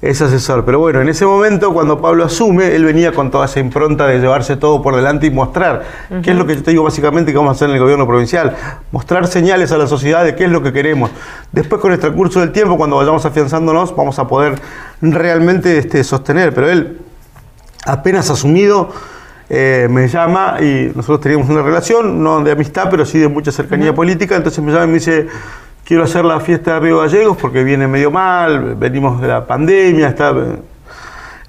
es 0.02 0.22
asesor. 0.22 0.64
Pero 0.66 0.80
bueno, 0.80 1.02
en 1.02 1.10
ese 1.10 1.26
momento, 1.26 1.74
cuando 1.74 2.02
Pablo 2.02 2.24
asume, 2.24 2.74
él 2.76 2.86
venía 2.86 3.12
con 3.12 3.32
toda 3.32 3.46
esa 3.46 3.60
impronta 3.60 4.08
de 4.08 4.20
llevarse 4.20 4.56
todo 4.56 4.82
por 4.82 4.96
delante 4.96 5.28
y 5.28 5.32
mostrar, 5.32 5.84
uh 6.10 6.14
-huh. 6.14 6.22
qué 6.22 6.32
es 6.32 6.38
lo 6.38 6.46
que 6.46 6.56
yo 6.56 6.64
te 6.64 6.72
digo 6.72 6.84
básicamente 6.84 7.32
que 7.32 7.38
vamos 7.38 7.52
a 7.52 7.56
hacer 7.56 7.70
en 7.70 7.76
el 7.76 7.82
gobierno 7.82 8.08
provincial, 8.08 8.56
mostrar 8.92 9.28
señales 9.28 9.72
a 9.72 9.78
la 9.78 9.88
sociedad 9.88 10.24
de 10.24 10.36
qué 10.36 10.46
es 10.46 10.52
lo 10.52 10.64
que 10.64 10.72
queremos. 10.72 11.12
Después, 11.52 11.82
con 11.82 11.92
el 11.92 12.00
transcurso 12.00 12.40
del 12.40 12.52
tiempo, 12.52 12.78
cuando 12.78 12.96
vayamos 12.96 13.26
afianzándonos, 13.26 13.96
vamos 13.96 14.18
a 14.20 14.28
poder 14.28 14.56
realmente 15.02 15.78
este, 15.78 16.04
sostener. 16.04 16.54
Pero 16.54 16.70
él, 16.70 16.98
apenas 17.86 18.30
asumido, 18.30 18.90
eh, 19.50 19.88
me 19.90 20.08
llama 20.08 20.58
y 20.62 20.92
nosotros 20.96 21.22
teníamos 21.22 21.50
una 21.50 21.64
relación, 21.64 22.24
no 22.24 22.42
de 22.42 22.52
amistad, 22.52 22.88
pero 22.90 23.04
sí 23.04 23.18
de 23.18 23.28
mucha 23.28 23.52
cercanía 23.52 23.90
uh 23.90 23.94
-huh. 23.94 23.96
política, 23.96 24.36
entonces 24.36 24.64
me 24.64 24.72
llama 24.72 24.86
y 24.86 24.88
me 24.88 24.94
dice 24.94 25.28
quiero 25.90 26.04
hacer 26.04 26.24
la 26.24 26.40
fiesta 26.40 26.76
de 26.76 26.82
Río 26.82 27.00
Gallegos 27.00 27.36
porque 27.36 27.64
viene 27.64 27.88
medio 27.88 28.12
mal, 28.12 28.76
venimos 28.76 29.20
de 29.20 29.28
la 29.28 29.48
pandemia, 29.48 30.10
está, 30.10 30.36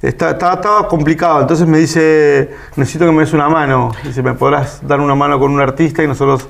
está, 0.00 0.30
está, 0.30 0.54
estaba 0.54 0.88
complicado. 0.88 1.42
Entonces 1.42 1.66
me 1.66 1.76
dice, 1.76 2.49
necesito 2.75 3.04
que 3.04 3.12
me 3.12 3.20
des 3.20 3.35
una 3.35 3.50
mano. 3.50 3.92
Dice, 4.02 4.23
¿me 4.23 4.32
podrás 4.32 4.80
dar 4.88 4.99
una 4.99 5.14
mano 5.14 5.38
con 5.38 5.52
un 5.52 5.61
artista? 5.61 6.02
Y 6.02 6.06
nosotros, 6.06 6.49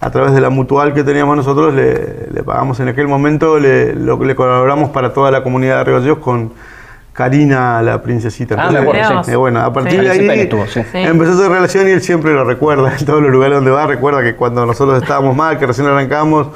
a 0.00 0.10
través 0.10 0.32
de 0.32 0.40
la 0.40 0.50
mutual 0.50 0.92
que 0.92 1.04
teníamos 1.04 1.36
nosotros, 1.36 1.72
le, 1.74 2.26
le 2.28 2.42
pagamos 2.42 2.80
en 2.80 2.88
aquel 2.88 3.06
momento, 3.06 3.60
le, 3.60 3.94
lo, 3.94 4.20
le 4.20 4.34
colaboramos 4.34 4.90
para 4.90 5.12
toda 5.12 5.30
la 5.30 5.44
comunidad 5.44 5.78
de 5.78 5.84
Río 5.84 5.94
Gallegos 6.00 6.18
con 6.18 6.50
Karina, 7.12 7.80
la 7.82 8.02
princesita. 8.02 8.56
Ah, 8.58 8.72
me 8.72 8.78
acuerdo, 8.80 9.22
sí. 9.22 9.30
eh, 9.30 9.36
bueno, 9.36 9.60
a 9.60 9.72
partir 9.72 10.00
sí. 10.00 10.06
de 10.06 10.10
ahí 10.30 10.40
estuvo, 10.40 10.66
sí. 10.66 10.80
empezó 10.92 11.34
esa 11.34 11.48
relación 11.48 11.86
y 11.86 11.92
él 11.92 12.00
siempre 12.00 12.32
lo 12.32 12.42
recuerda. 12.42 12.92
En 12.98 13.06
todos 13.06 13.22
los 13.22 13.30
lugares 13.30 13.54
donde 13.54 13.70
va, 13.70 13.86
recuerda 13.86 14.24
que 14.24 14.34
cuando 14.34 14.66
nosotros 14.66 15.00
estábamos 15.00 15.36
mal, 15.36 15.56
que 15.56 15.66
recién 15.66 15.86
arrancamos, 15.86 16.48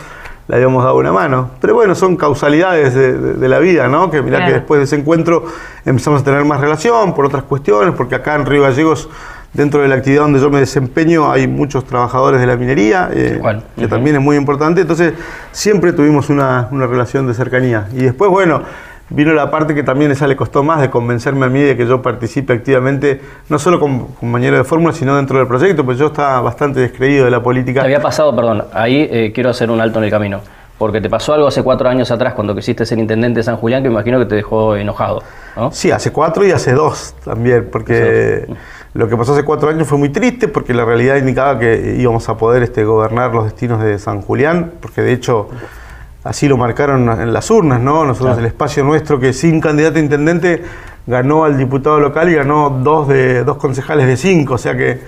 le 0.49 0.57
habíamos 0.57 0.83
dado 0.85 0.97
una 0.97 1.13
mano. 1.13 1.51
Pero 1.61 1.75
bueno, 1.75 1.95
son 1.95 2.17
causalidades 2.17 2.95
de, 2.95 3.13
de, 3.17 3.35
de 3.35 3.49
la 3.49 3.59
vida, 3.59 3.89
¿no? 3.89 4.11
Que 4.11 4.23
mirá 4.23 4.39
claro. 4.39 4.53
que 4.53 4.59
después 4.59 4.79
de 4.79 4.85
ese 4.85 4.97
encuentro 4.97 5.45
empezamos 5.85 6.23
a 6.23 6.25
tener 6.25 6.45
más 6.45 6.61
relación 6.61 7.15
por 7.15 7.25
otras 7.25 7.45
cuestiones, 7.45 7.95
porque 7.95 8.15
acá 8.17 8.35
en 8.35 8.47
Río 8.47 8.63
Gallegos, 8.63 9.09
dentro 9.53 9.83
de 9.83 9.89
la 9.89 9.97
actividad 9.97 10.23
donde 10.23 10.41
yo 10.41 10.51
me 10.51 10.61
desempeño, 10.61 11.31
hay 11.31 11.47
muchos 11.47 11.85
trabajadores 11.85 12.41
de 12.41 12.47
la 12.47 12.57
minería, 12.57 13.09
eh, 13.13 13.41
que 13.77 13.85
uh 13.85 13.87
-huh. 13.87 13.89
también 13.89 14.17
es 14.17 14.23
muy 14.23 14.37
importante. 14.37 14.81
Entonces, 14.81 15.13
siempre 15.53 15.93
tuvimos 15.93 16.31
una, 16.31 16.69
una 16.71 16.87
relación 16.87 17.27
de 17.27 17.35
cercanía. 17.35 17.87
Y 17.93 18.03
después, 18.05 18.31
bueno, 18.31 18.63
vino 19.15 19.33
la 19.33 19.51
parte 19.51 19.75
que 19.75 19.83
también 19.83 20.11
esa 20.11 20.27
le 20.27 20.37
costó 20.37 20.63
más 20.63 20.81
de 20.81 20.91
convencerme 20.91 21.47
a 21.47 21.49
mí 21.49 21.61
de 21.61 21.77
que 21.77 21.87
yo 21.87 22.03
participe 22.03 22.53
activamente, 22.53 23.21
no 23.49 23.59
solo 23.59 23.79
como 23.79 24.09
compañero 24.15 24.57
de 24.57 24.65
fórmula, 24.65 24.95
sino 24.95 25.17
dentro 25.17 25.39
del 25.39 25.47
proyecto, 25.47 25.85
pues 25.85 25.99
yo 25.99 26.07
estaba 26.07 26.41
bastante 26.41 26.81
descreído 26.81 27.25
de 27.25 27.31
la 27.31 27.43
política. 27.43 27.81
Te 27.81 27.87
había 27.87 28.01
pasado, 28.01 28.35
perdón, 28.35 28.65
ahí 28.73 29.09
eh, 29.11 29.33
quiero 29.35 29.51
hacer 29.51 29.71
un 29.71 29.81
alto 29.81 29.99
en 29.99 30.07
el 30.07 30.11
camino, 30.11 30.41
porque 30.79 31.01
te 31.01 31.11
pasó 31.11 31.35
algo 31.35 31.47
hace 31.47 31.63
cuatro 31.63 31.89
años 31.89 32.11
atrás 32.11 32.35
cuando 32.35 32.55
quisiste 32.55 32.87
ser 32.87 32.99
intendente 32.99 33.41
de 33.41 33.45
San 33.45 33.57
Julián 33.57 33.83
que 33.83 33.89
me 33.89 33.95
imagino 33.95 34.19
que 34.19 34.27
te 34.27 34.35
dejó 34.35 34.77
enojado, 34.77 35.23
¿no? 35.57 35.71
Sí, 35.73 35.91
hace 35.91 36.11
cuatro 36.11 36.47
y 36.47 36.53
hace 36.53 36.73
dos 36.73 37.15
también, 37.25 37.69
porque 37.71 38.47
lo 38.95 39.09
que 39.09 39.17
pasó 39.17 39.33
hace 39.33 39.45
cuatro 39.45 39.69
años 39.69 39.87
fue 39.87 39.99
muy 39.99 40.09
triste, 40.09 40.49
porque 40.49 40.73
la 40.75 40.85
realidad 40.85 41.17
indicaba 41.17 41.59
que 41.59 41.97
íbamos 41.99 42.29
a 42.29 42.37
poder 42.37 42.63
este, 42.63 42.85
gobernar 42.85 43.35
los 43.35 43.45
destinos 43.45 43.83
de 43.83 43.99
San 43.99 44.23
Julián, 44.23 44.73
porque 44.81 45.03
de 45.03 45.13
hecho 45.13 45.49
así 46.25 46.49
lo 46.49 46.57
marcaron 46.57 47.09
en 47.21 47.33
las 47.33 47.51
urnas, 47.51 47.81
¿no? 47.81 48.05
Nosotros 48.05 48.35
claro. 48.35 48.41
el 48.41 48.47
espacio 48.47 48.85
nuestro 48.85 49.19
que 49.19 49.33
sin 49.33 49.61
candidato 49.61 49.99
a 49.99 50.01
intendente 50.01 50.63
ganó 51.07 51.45
al 51.45 51.59
diputado 51.59 51.99
local 51.99 52.29
y 52.29 52.35
ganó 52.35 52.71
dos 52.71 53.09
de 53.09 53.45
dos 53.45 53.57
concejales 53.57 54.07
de 54.07 54.17
cinco, 54.17 54.55
o 54.55 54.59
sea 54.59 54.77
que 54.77 55.01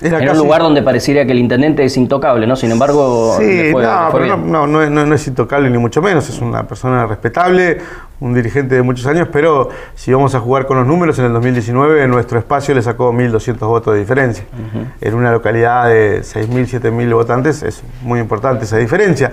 era 0.00 0.18
en 0.18 0.26
casi... 0.26 0.38
un 0.38 0.44
lugar 0.44 0.62
donde 0.62 0.82
pareciera 0.82 1.24
que 1.24 1.32
el 1.32 1.38
intendente 1.38 1.84
es 1.84 1.96
intocable, 1.96 2.46
¿no? 2.46 2.54
Sin 2.54 2.70
embargo, 2.70 3.36
sí, 3.38 3.70
fue, 3.72 3.82
no, 3.82 4.08
pero 4.12 4.36
no, 4.36 4.66
no, 4.66 4.88
no, 4.88 5.06
no, 5.06 5.14
es 5.14 5.26
intocable 5.26 5.68
ni 5.70 5.78
mucho 5.78 6.00
menos, 6.00 6.28
es 6.28 6.40
una 6.40 6.66
persona 6.66 7.06
respetable, 7.06 7.78
un 8.20 8.32
dirigente 8.34 8.76
de 8.76 8.82
muchos 8.82 9.06
años, 9.06 9.28
pero 9.32 9.70
si 9.94 10.12
vamos 10.12 10.34
a 10.34 10.40
jugar 10.40 10.66
con 10.66 10.76
los 10.76 10.86
números, 10.86 11.18
en 11.18 11.26
el 11.26 11.32
2019 11.32 12.06
nuestro 12.06 12.38
espacio 12.38 12.74
le 12.74 12.82
sacó 12.82 13.12
1.200 13.12 13.58
votos 13.58 13.94
de 13.94 14.00
diferencia. 14.00 14.44
Uh 14.52 14.78
-huh. 14.78 15.08
En 15.08 15.14
una 15.14 15.32
localidad 15.32 15.88
de 15.88 16.20
6.000, 16.20 16.80
7.000 16.80 17.14
votantes 17.14 17.62
es 17.62 17.82
muy 18.02 18.20
importante 18.20 18.64
esa 18.64 18.76
diferencia 18.76 19.32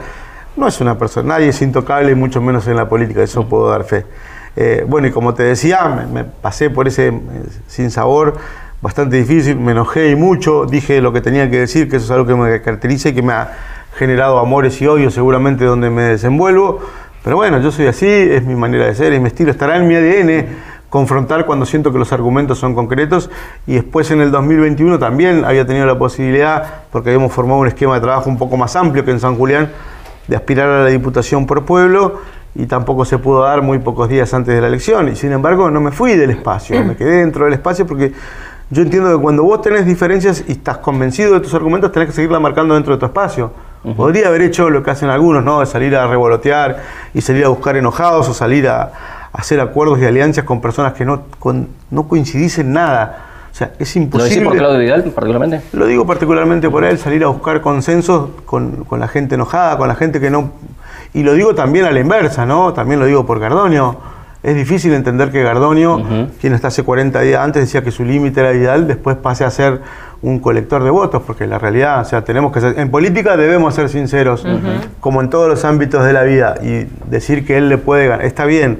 no 0.56 0.68
es 0.68 0.80
una 0.82 0.98
persona, 0.98 1.36
nadie 1.36 1.50
es 1.50 1.62
intocable, 1.62 2.12
y 2.12 2.16
mucho 2.16 2.42
menos 2.42 2.68
en 2.68 2.76
la 2.76 2.88
política, 2.88 3.24
eso 3.24 3.44
mm. 3.44 3.50
puedo 3.50 3.70
dar 3.70 3.84
fe. 3.84 4.06
Eh, 4.56 4.86
bueno, 4.88 5.08
y 5.08 5.12
como 5.12 5.34
te 5.34 5.44
decía, 5.44 5.86
me, 5.90 6.06
me 6.06 6.24
pasé 6.24 6.70
por 6.70 6.88
ese 6.88 7.08
eh, 7.08 7.22
sin 7.68 7.92
sabor 7.92 8.36
bastante 8.82 9.18
difícil, 9.18 9.58
me 9.58 9.72
enojé 9.72 10.12
y 10.12 10.16
mucho, 10.16 10.66
dije 10.66 11.02
lo 11.02 11.12
que 11.12 11.20
tenía 11.20 11.50
que 11.50 11.60
decir, 11.60 11.90
que 11.90 11.98
eso 11.98 12.06
es 12.06 12.12
algo 12.12 12.26
que 12.26 12.36
me 12.36 12.62
caracteriza 12.62 13.10
y 13.10 13.14
que 13.14 13.22
me 13.22 13.34
ha 13.34 13.58
generado 13.98 14.38
amores 14.38 14.82
y 14.82 14.88
odios 14.88 15.14
seguramente 15.14 15.66
donde 15.66 15.90
me 15.90 16.04
desenvuelvo. 16.04 16.80
Pero 17.24 17.38
bueno, 17.38 17.60
yo 17.60 17.72
soy 17.72 17.88
así, 17.88 18.06
es 18.06 18.44
mi 18.44 18.56
manera 18.56 18.86
de 18.86 18.94
ser, 18.94 19.12
es 19.14 19.20
mi 19.20 19.28
estilo, 19.28 19.50
estará 19.50 19.78
en 19.78 19.88
mi 19.88 19.96
ADN 19.96 20.46
confrontar 20.90 21.46
cuando 21.46 21.66
siento 21.66 21.92
que 21.92 21.98
los 21.98 22.14
argumentos 22.14 22.60
son 22.60 22.76
concretos 22.76 23.30
y 23.66 23.74
después 23.74 24.12
en 24.12 24.22
el 24.22 24.32
2021 24.32 25.00
también 25.00 25.44
había 25.44 25.66
tenido 25.66 25.86
la 25.88 25.98
posibilidad, 25.98 26.84
porque 26.92 27.10
habíamos 27.10 27.34
formado 27.34 27.60
un 27.60 27.68
esquema 27.68 27.96
de 27.96 28.02
trabajo 28.02 28.30
un 28.30 28.38
poco 28.38 28.56
más 28.56 28.76
amplio 28.76 29.04
que 29.04 29.12
en 29.12 29.20
San 29.20 29.36
Julián, 29.36 29.72
de 30.28 30.36
aspirar 30.36 30.70
a 30.70 30.84
la 30.84 30.90
diputación 30.90 31.46
por 31.46 31.66
pueblo 31.66 32.22
y 32.56 32.66
tampoco 32.66 33.06
se 33.06 33.18
pudo 33.18 33.44
dar 33.44 33.62
muy 33.62 33.80
pocos 33.80 34.10
días 34.10 34.34
antes 34.34 34.56
de 34.56 34.62
la 34.62 34.68
elección. 34.68 35.10
Y 35.10 35.16
sin 35.16 35.32
embargo 35.32 35.70
no 35.70 35.82
me 35.82 35.92
fui 35.92 36.16
del 36.16 36.32
espacio, 36.32 36.84
me 36.86 36.96
quedé 36.96 37.18
dentro 37.18 37.46
del 37.46 37.54
espacio 37.54 37.86
porque 37.86 38.14
yo 38.72 38.82
entiendo 38.82 39.16
que 39.16 39.22
cuando 39.22 39.44
vos 39.44 39.62
tenés 39.62 39.86
diferencias 39.86 40.44
y 40.48 40.54
estás 40.54 40.78
convencido 40.78 41.34
de 41.34 41.40
tus 41.40 41.54
argumentos, 41.54 41.92
tenés 41.92 42.10
que 42.10 42.16
seguirla 42.16 42.40
marcando 42.40 42.74
dentro 42.74 42.94
de 42.94 43.00
tu 43.00 43.06
espacio. 43.06 43.52
Uh 43.84 43.90
-huh. 43.90 43.96
Podría 43.96 44.28
haber 44.28 44.42
hecho 44.42 44.72
lo 44.72 44.82
que 44.82 44.90
hacen 44.90 45.10
algunos, 45.10 45.44
¿no? 45.44 45.60
De 45.60 45.68
salir 45.68 45.96
a 45.96 46.08
revolotear 46.08 46.82
y 47.14 47.22
salir 47.22 47.46
a 47.46 47.50
buscar 47.50 47.76
enojados 47.76 48.28
o 48.28 48.34
salir 48.34 48.68
a, 48.68 48.82
a 48.82 48.92
hacer 49.34 49.60
acuerdos 49.60 50.00
y 50.00 50.06
alianzas 50.06 50.46
con 50.46 50.62
personas 50.62 50.94
que 50.94 51.06
no, 51.06 51.24
con, 51.38 51.68
no 51.92 52.08
coincidís 52.08 52.58
en 52.58 52.74
nada. 52.74 53.25
O 53.56 53.58
sea, 53.58 53.72
es 53.80 53.96
imposible. 53.96 54.20
¿Lo 54.20 54.30
decís 54.30 54.44
por 54.50 54.58
Claudio 54.58 54.80
Vidal 54.80 55.04
particularmente? 55.04 55.62
Lo 55.72 55.86
digo 55.86 56.06
particularmente 56.06 56.70
por 56.70 56.84
él, 56.84 56.98
salir 56.98 57.24
a 57.24 57.28
buscar 57.28 57.62
consensos 57.62 58.32
con, 58.46 58.84
con, 58.84 59.00
la 59.00 59.08
gente 59.08 59.36
enojada, 59.36 59.78
con 59.78 59.88
la 59.88 59.96
gente 59.96 60.20
que 60.20 60.30
no... 60.30 60.52
Y 61.14 61.24
lo 61.24 61.32
digo 61.36 61.56
también 61.56 61.86
a 61.86 61.92
la 61.92 62.02
inversa, 62.02 62.46
¿no? 62.46 62.74
También 62.74 63.00
lo 63.00 63.06
digo 63.06 63.26
por 63.26 63.40
Gardonio. 63.40 63.96
Es 64.44 64.56
difícil 64.56 64.92
entender 64.94 65.32
que 65.32 65.42
Gardonio, 65.42 65.96
uh 65.96 66.00
-huh. 66.00 66.30
quien 66.42 66.52
hasta 66.52 66.68
hace 66.68 66.84
40 66.84 67.22
días 67.22 67.40
antes 67.40 67.62
decía 67.62 67.82
que 67.82 67.92
su 67.92 68.04
límite 68.04 68.42
era 68.42 68.52
Vidal, 68.52 68.88
después 68.90 69.16
pase 69.16 69.46
a 69.46 69.50
ser 69.50 69.80
un 70.22 70.40
colector 70.40 70.84
de 70.84 70.90
votos, 70.90 71.24
porque 71.26 71.48
la 71.48 71.58
realidad, 71.58 72.02
o 72.02 72.06
sea, 72.06 72.26
tenemos 72.26 72.52
que 72.52 72.60
ser... 72.60 72.78
En 72.78 72.92
política 72.92 73.38
debemos 73.38 73.74
ser 73.74 73.88
sinceros, 73.88 74.44
uh 74.44 74.50
-huh. 74.50 74.60
como 75.00 75.22
en 75.22 75.30
todos 75.30 75.48
los 75.48 75.64
ámbitos 75.64 76.04
de 76.04 76.12
la 76.12 76.24
vida, 76.24 76.56
y 76.62 76.88
decir 77.10 77.46
que 77.46 77.56
él 77.58 77.70
le 77.70 77.78
puede 77.78 78.10
ganar. 78.10 78.26
Está 78.26 78.44
bien, 78.44 78.80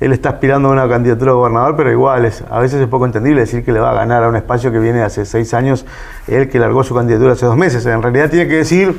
él 0.00 0.12
está 0.12 0.30
aspirando 0.30 0.68
a 0.68 0.72
una 0.72 0.88
candidatura 0.88 1.32
a 1.32 1.34
gobernador, 1.34 1.76
pero 1.76 1.90
igual 1.90 2.24
es, 2.24 2.44
a 2.50 2.60
veces 2.60 2.80
es 2.80 2.86
poco 2.88 3.06
entendible 3.06 3.40
decir 3.40 3.64
que 3.64 3.72
le 3.72 3.80
va 3.80 3.90
a 3.90 3.94
ganar 3.94 4.22
a 4.22 4.28
un 4.28 4.36
espacio 4.36 4.70
que 4.70 4.78
viene 4.78 5.02
hace 5.02 5.24
seis 5.24 5.54
años, 5.54 5.86
él 6.28 6.48
que 6.48 6.58
largó 6.58 6.84
su 6.84 6.94
candidatura 6.94 7.32
hace 7.32 7.46
dos 7.46 7.56
meses. 7.56 7.84
En 7.86 8.02
realidad 8.02 8.30
tiene 8.30 8.46
que 8.46 8.56
decir, 8.56 8.94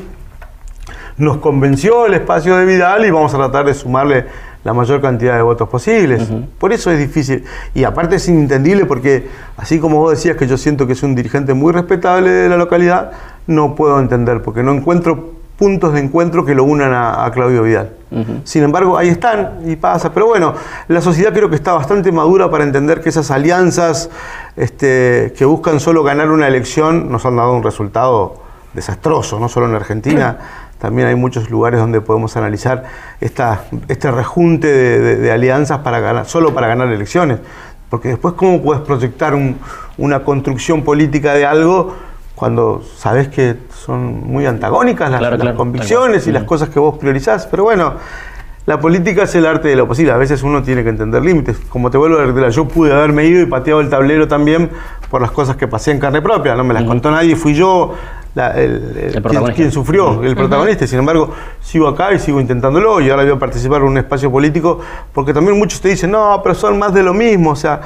nos 1.17 1.37
convenció 1.37 2.05
el 2.05 2.15
espacio 2.15 2.55
de 2.57 2.65
Vidal 2.65 3.05
y 3.05 3.11
vamos 3.11 3.33
a 3.33 3.37
tratar 3.37 3.65
de 3.65 3.73
sumarle 3.73 4.25
la 4.63 4.73
mayor 4.73 5.01
cantidad 5.01 5.35
de 5.35 5.41
votos 5.41 5.69
posibles. 5.69 6.29
Uh 6.29 6.33
-huh. 6.33 6.47
Por 6.57 6.73
eso 6.73 6.91
es 6.91 6.99
difícil. 6.99 7.45
Y 7.73 7.85
aparte 7.85 8.17
es 8.17 8.27
inentendible 8.27 8.85
porque, 8.85 9.27
así 9.55 9.79
como 9.79 9.99
vos 9.99 10.11
decías 10.11 10.35
que 10.35 10.47
yo 10.47 10.57
siento 10.57 10.85
que 10.85 10.93
es 10.93 11.03
un 11.03 11.15
dirigente 11.15 11.53
muy 11.53 11.71
respetable 11.71 12.29
de 12.29 12.49
la 12.49 12.57
localidad, 12.57 13.11
no 13.47 13.75
puedo 13.75 13.99
entender, 13.99 14.41
porque 14.41 14.61
no 14.61 14.73
encuentro 14.73 15.38
puntos 15.59 15.93
de 15.93 15.99
encuentro 15.99 16.45
que 16.45 16.55
lo 16.55 16.63
unan 16.63 16.93
a, 16.93 17.25
a 17.25 17.31
Claudio 17.31 17.63
Vidal. 17.63 17.91
Uh 18.11 18.19
-huh. 18.19 18.41
Sin 18.45 18.63
embargo, 18.63 18.97
ahí 18.97 19.09
están 19.09 19.59
y 19.65 19.75
pasa. 19.75 20.13
Pero 20.13 20.27
bueno, 20.27 20.53
la 20.87 21.01
sociedad 21.01 21.33
creo 21.33 21.49
que 21.49 21.57
está 21.57 21.73
bastante 21.73 22.13
madura 22.13 22.49
para 22.49 22.63
entender 22.63 23.01
que 23.01 23.09
esas 23.09 23.29
alianzas 23.29 24.09
este, 24.55 25.33
que 25.37 25.43
buscan 25.43 25.81
solo 25.81 26.01
ganar 26.01 26.31
una 26.31 26.47
elección 26.47 27.11
nos 27.11 27.25
han 27.25 27.35
dado 27.35 27.53
un 27.53 27.61
resultado 27.61 28.35
desastroso, 28.73 29.37
no 29.37 29.49
solo 29.49 29.67
en 29.67 29.75
Argentina. 29.75 30.37
También 30.79 31.09
hay 31.09 31.15
muchos 31.15 31.49
lugares 31.49 31.77
donde 31.81 31.99
podemos 31.99 32.37
analizar 32.37 32.85
esta, 33.19 33.65
este 33.89 34.09
rejunte 34.11 34.67
de, 34.67 34.99
de, 34.99 35.15
de 35.17 35.31
alianzas 35.31 35.79
para 35.79 35.99
ganar, 35.99 36.25
solo 36.25 36.53
para 36.53 36.67
ganar 36.67 36.87
elecciones 36.87 37.39
Porque 37.89 38.07
después, 38.07 38.33
¿cómo 38.35 38.61
puedes 38.61 38.81
proyectar 38.83 39.33
una 39.97 40.23
construcción 40.23 40.83
política 40.83 41.33
de 41.33 41.45
algo 41.45 41.93
cuando 42.39 42.81
sabes 42.95 43.27
que 43.27 43.57
son 43.75 44.31
muy 44.31 44.45
antagónicas 44.45 45.11
las, 45.11 45.55
convicciones 45.55 46.25
y 46.25 46.31
las 46.31 46.45
cosas 46.45 46.69
que 46.69 46.79
vos 46.79 46.97
priorizás? 46.97 47.45
Pero 47.47 47.65
bueno, 47.65 47.95
la 48.65 48.79
política 48.79 49.23
es 49.23 49.35
el 49.35 49.45
arte 49.45 49.67
de 49.67 49.75
lo 49.75 49.85
posible. 49.85 50.13
A 50.13 50.17
veces 50.17 50.41
uno 50.41 50.63
tiene 50.63 50.81
que 50.81 50.89
entender 50.89 51.21
límites. 51.21 51.57
Como 51.67 51.91
te 51.91 51.97
vuelvo 51.97 52.17
a 52.17 52.23
reiterar, 52.23 52.51
yo 52.51 52.65
pude 52.65 52.93
haberme 52.93 53.25
ido 53.25 53.41
y 53.41 53.45
pateado 53.45 53.81
el 53.81 53.89
tablero 53.89 54.29
también 54.29 54.69
por 55.09 55.21
las 55.21 55.31
cosas 55.31 55.57
que 55.57 55.67
pasé 55.67 55.91
en 55.91 55.99
carne 55.99 56.21
propia. 56.21 56.55
No 56.55 56.63
me 56.63 56.73
las 56.73 56.83
contó 56.83 57.11
nadie, 57.11 57.35
fui 57.35 57.53
yo 57.53 57.93
el, 58.37 59.21
quien, 59.53 59.73
sufrió, 59.73 60.23
el 60.23 60.33
protagonista. 60.33 60.87
Sin 60.87 60.99
embargo, 60.99 61.33
sigo 61.59 61.89
acá 61.89 62.13
y 62.13 62.19
sigo 62.19 62.39
intentándolo 62.39 63.01
y 63.01 63.09
ahora 63.09 63.23
voy 63.23 63.33
a 63.33 63.39
participar 63.39 63.81
en 63.81 63.87
un 63.87 63.97
espacio 63.97 64.31
político 64.31 64.79
porque 65.11 65.33
también 65.33 65.59
muchos 65.59 65.81
te 65.81 65.89
dicen, 65.89 66.11
no, 66.11 66.39
pero 66.41 66.55
son 66.55 66.79
más 66.79 66.93
de 66.93 67.03
lo 67.03 67.13
mismo. 67.13 67.49
O 67.49 67.55
sea, 67.57 67.81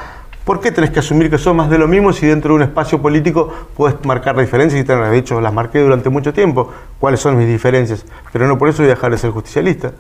¿Por 0.46 0.60
qué 0.60 0.72
tenés 0.74 0.90
que 0.90 1.00
asumir 1.00 1.30
que 1.30 1.38
son 1.38 1.56
más 1.56 1.70
de 1.70 1.78
lo 1.78 1.88
mismo 1.88 2.12
si 2.12 2.28
dentro 2.28 2.50
de 2.50 2.56
un 2.58 2.62
espacio 2.64 3.02
político 3.02 3.54
puedes 3.78 4.04
marcar 4.04 4.38
diferencias 4.38 4.82
y 4.82 4.84
tener, 4.84 5.10
de 5.10 5.18
hecho, 5.18 5.40
las 5.40 5.54
marqué 5.54 5.80
durante 5.80 6.10
mucho 6.10 6.34
tiempo? 6.34 6.70
¿Cuáles 7.04 7.20
son 7.20 7.38
mis 7.38 7.50
diferencias? 7.50 8.06
Pero 8.32 8.48
no 8.48 8.58
por 8.58 8.70
eso 8.70 8.78
voy 8.78 8.90
a 8.90 8.96
dejar 8.96 9.12
de 9.12 9.18
ser 9.18 9.32
justicialista. 9.32 9.92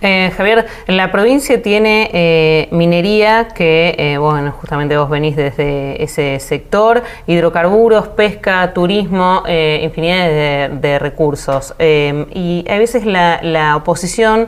Eh, 0.00 0.30
Javier, 0.36 0.66
la 0.86 1.10
provincia 1.10 1.60
tiene 1.60 2.10
eh, 2.12 2.68
minería 2.70 3.48
que, 3.48 3.96
eh, 3.98 4.18
bueno, 4.18 4.52
justamente 4.52 4.96
vos 4.96 5.10
venís 5.10 5.34
desde 5.34 6.00
ese 6.00 6.38
sector, 6.38 7.02
hidrocarburos, 7.26 8.06
pesca, 8.06 8.72
turismo, 8.72 9.42
infinidad 9.48 10.70
de, 10.70 10.98
recursos. 11.00 11.74
y 11.80 12.64
a 12.70 12.78
veces 12.78 13.04
la, 13.04 13.74
oposición 13.74 14.46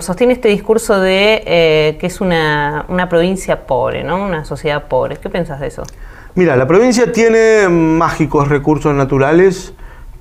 sostiene 0.00 0.32
este 0.32 0.48
discurso 0.48 0.98
de 0.98 1.98
que 2.00 2.06
es 2.06 2.22
una, 2.22 2.86
una 2.88 3.06
provincia 3.10 3.66
pobre, 3.66 4.02
¿no? 4.02 4.24
una 4.24 4.46
sociedad 4.46 4.84
pobre. 4.88 5.18
¿Qué 5.18 5.28
piensas 5.28 5.60
de 5.60 5.66
eso? 5.66 5.82
Mira, 6.34 6.56
la 6.56 6.66
provincia 6.66 7.12
tiene 7.12 7.68
mágicos 7.68 8.48
recursos 8.48 8.94
naturales, 8.94 9.74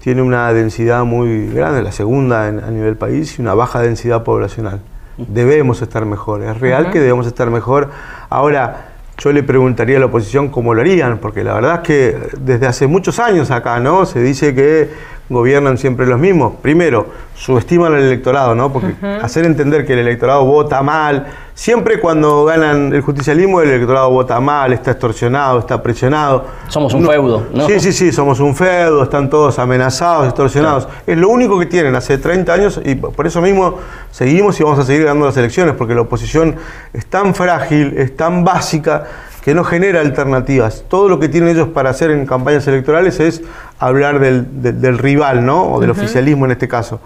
tiene 0.05 0.21
una 0.21 0.53
densidad 0.53 1.03
muy 1.03 1.47
grande, 1.47 1.81
la 1.81 1.91
segunda 1.91 2.45
a 2.45 2.51
nivel 2.51 2.95
país, 2.95 3.39
y 3.39 3.41
una 3.41 3.55
baja 3.55 3.81
densidad 3.81 4.21
poblacional. 4.21 4.79
Debemos 5.17 5.81
estar 5.81 6.05
mejor, 6.05 6.43
es 6.43 6.59
real 6.59 6.91
que 6.91 6.99
debemos 6.99 7.25
estar 7.25 7.49
mejor. 7.49 7.89
Ahora, 8.29 8.89
yo 9.17 9.31
le 9.33 9.41
preguntaría 9.41 9.97
a 9.97 9.99
la 9.99 10.05
oposición 10.05 10.49
cómo 10.49 10.75
lo 10.75 10.81
harían, 10.81 11.17
porque 11.17 11.43
la 11.43 11.55
verdad 11.55 11.75
es 11.77 11.79
que 11.79 12.17
desde 12.39 12.67
hace 12.67 12.85
muchos 12.85 13.17
años 13.17 13.49
acá, 13.49 13.79
¿no? 13.79 14.05
Se 14.05 14.21
dice 14.21 14.53
que 14.53 14.91
gobiernan 15.29 15.77
siempre 15.77 16.05
los 16.05 16.19
mismos. 16.19 16.53
Primero, 16.61 17.07
subestiman 17.35 17.93
al 17.93 18.01
electorado, 18.01 18.55
¿no? 18.55 18.71
Porque 18.71 18.93
hacer 19.21 19.45
entender 19.45 19.85
que 19.85 19.93
el 19.93 19.99
electorado 19.99 20.45
vota 20.45 20.81
mal, 20.83 21.25
siempre 21.53 21.99
cuando 21.99 22.45
ganan 22.45 22.93
el 22.93 23.01
justicialismo, 23.01 23.61
el 23.61 23.69
electorado 23.69 24.09
vota 24.11 24.39
mal, 24.39 24.73
está 24.73 24.91
extorsionado, 24.91 25.59
está 25.59 25.81
presionado. 25.81 26.45
Somos 26.67 26.93
un 26.93 27.05
feudo, 27.05 27.43
¿no? 27.53 27.67
Sí, 27.67 27.79
sí, 27.79 27.91
sí, 27.91 28.11
somos 28.11 28.39
un 28.39 28.55
feudo, 28.55 29.03
están 29.03 29.29
todos 29.29 29.57
amenazados, 29.57 30.27
extorsionados. 30.27 30.87
Es 31.07 31.17
lo 31.17 31.29
único 31.29 31.57
que 31.59 31.65
tienen 31.65 31.95
hace 31.95 32.17
30 32.17 32.53
años 32.53 32.81
y 32.83 32.95
por 32.95 33.25
eso 33.25 33.41
mismo 33.41 33.79
seguimos 34.11 34.59
y 34.59 34.63
vamos 34.63 34.79
a 34.79 34.83
seguir 34.83 35.05
ganando 35.05 35.25
las 35.25 35.37
elecciones, 35.37 35.75
porque 35.75 35.95
la 35.95 36.01
oposición 36.01 36.55
es 36.93 37.05
tan 37.07 37.33
frágil, 37.33 37.95
es 37.97 38.15
tan 38.15 38.43
básica 38.43 39.05
que 39.45 39.53
no 39.53 39.63
genera 39.63 40.01
alternativas. 40.01 40.85
Todo 40.87 41.07
lo 41.07 41.19
que 41.19 41.29
tienen 41.29 41.49
ellos 41.49 41.67
para 41.67 41.91
hacer 41.91 42.09
en 42.09 42.25
campañas 42.25 42.67
electorales 42.67 43.19
es 43.19 43.43
hablar 43.77 44.19
del, 44.19 44.97
rival, 44.97 45.45
¿no? 45.45 45.71
O 45.71 45.79
del 45.79 45.91
oficialismo 45.91 46.45
en 46.45 46.53
este 46.53 46.67
caso. 46.67 46.99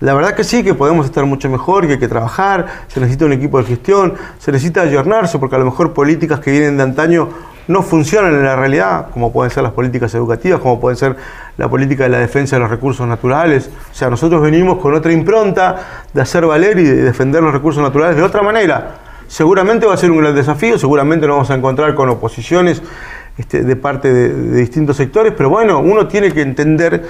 La 0.00 0.12
verdad 0.12 0.34
que 0.34 0.44
sí, 0.44 0.62
que 0.62 0.74
podemos 0.74 1.06
estar 1.06 1.24
mucho 1.24 1.48
mejor, 1.48 1.86
que 1.86 1.94
hay 1.94 1.98
que 1.98 2.06
trabajar, 2.06 2.66
se 2.88 3.00
necesita 3.00 3.24
un 3.24 3.32
equipo 3.32 3.56
de 3.56 3.64
gestión, 3.64 4.12
se 4.38 4.52
necesita 4.52 4.82
ayornarse, 4.82 5.38
porque 5.38 5.56
a 5.56 5.58
lo 5.58 5.64
mejor 5.64 5.94
políticas 5.94 6.40
que 6.40 6.50
vienen 6.50 6.76
de 6.76 6.82
antaño 6.82 7.30
no 7.66 7.82
funcionan 7.82 8.34
en 8.34 8.44
la 8.44 8.56
realidad, 8.56 9.06
como 9.10 9.32
pueden 9.32 9.50
ser 9.50 9.62
las 9.62 9.72
políticas 9.72 10.14
educativas, 10.14 10.60
como 10.60 10.78
pueden 10.80 10.98
ser 10.98 11.16
la 11.56 11.70
política 11.70 12.02
de 12.02 12.10
la 12.10 12.18
defensa 12.18 12.56
de 12.56 12.60
los 12.60 12.70
recursos 12.70 13.08
naturales. 13.08 13.70
O 13.90 13.94
sea, 13.94 14.10
nosotros 14.10 14.42
venimos 14.42 14.76
con 14.80 14.92
otra 14.92 15.12
impronta 15.12 16.04
de 16.12 16.20
hacer 16.20 16.44
valer 16.44 16.78
y 16.78 16.84
de 16.84 16.96
defender 17.04 17.42
los 17.42 17.54
recursos 17.54 17.82
naturales 17.82 18.16
de 18.16 18.22
otra 18.22 18.42
manera 18.42 19.09
Seguramente 19.30 19.86
va 19.86 19.94
a 19.94 19.96
ser 19.96 20.10
un 20.10 20.18
gran 20.18 20.34
desafío, 20.34 20.76
seguramente 20.76 21.24
nos 21.24 21.36
vamos 21.36 21.50
a 21.52 21.54
encontrar 21.54 21.94
con 21.94 22.08
oposiciones 22.08 22.82
este, 23.38 23.62
de 23.62 23.76
parte 23.76 24.12
de, 24.12 24.56
distintos 24.56 24.96
sectores, 24.96 25.32
pero 25.36 25.48
bueno, 25.48 25.78
uno 25.78 26.08
tiene 26.08 26.32
que 26.32 26.42
entender 26.42 27.06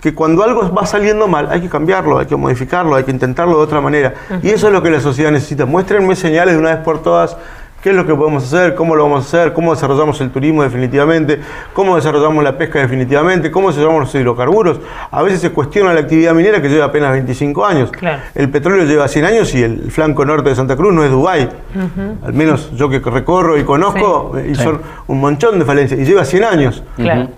que 0.00 0.14
cuando 0.14 0.44
algo 0.44 0.72
va 0.72 0.86
saliendo 0.86 1.26
mal 1.26 1.48
hay 1.50 1.62
que 1.62 1.68
cambiarlo, 1.68 2.20
hay 2.20 2.26
que 2.26 2.36
modificarlo, 2.36 2.94
hay 2.94 3.02
que 3.02 3.10
intentarlo 3.10 3.56
de 3.56 3.64
otra 3.64 3.80
manera. 3.80 4.14
Y 4.40 4.50
eso 4.50 4.68
es 4.68 4.72
lo 4.72 4.84
que 4.84 4.90
la 4.90 5.00
sociedad 5.00 5.32
necesita. 5.32 5.66
Muéstrenme 5.66 6.14
señales 6.14 6.54
de 6.54 6.60
una 6.60 6.76
vez 6.76 6.84
por 6.84 7.02
todas 7.02 7.36
qué 7.84 7.90
es 7.90 7.96
lo 7.96 8.06
que 8.06 8.14
podemos 8.14 8.44
hacer, 8.44 8.74
cómo 8.74 8.96
lo 8.96 9.02
vamos 9.02 9.26
a 9.26 9.28
hacer, 9.28 9.52
cómo 9.52 9.74
desarrollamos 9.74 10.18
el 10.22 10.30
turismo 10.30 10.62
definitivamente, 10.62 11.38
cómo 11.74 11.96
desarrollamos 11.96 12.42
la 12.42 12.56
pesca 12.56 12.78
definitivamente, 12.78 13.50
cómo 13.50 13.68
desarrollamos 13.68 14.04
los 14.04 14.14
hidrocarburos. 14.14 14.80
A 15.10 15.22
veces 15.22 15.42
se 15.42 15.50
cuestiona 15.50 15.92
la 15.92 16.00
actividad 16.00 16.32
minera 16.32 16.62
que 16.62 16.70
lleva 16.70 16.86
apenas 16.86 17.12
25 17.12 17.66
años. 17.66 17.92
El 18.34 18.48
petróleo 18.48 18.86
lleva 18.86 19.06
100 19.06 19.24
años 19.26 19.54
y 19.54 19.62
el 19.62 19.90
flanco 19.90 20.24
norte 20.24 20.48
de 20.48 20.54
Santa 20.54 20.76
Cruz 20.76 20.94
no 20.94 21.04
es 21.04 21.10
Dubái. 21.10 21.46
Al 22.24 22.32
menos 22.32 22.70
yo 22.74 22.88
que 22.88 23.00
recorro 23.00 23.58
y 23.58 23.64
conozco, 23.64 24.34
y 24.40 24.54
son 24.54 24.80
un 25.06 25.20
montón 25.20 25.58
de 25.58 25.66
falencias, 25.66 26.00
y 26.00 26.06
lleva 26.06 26.24
100 26.24 26.44
años. 26.44 26.82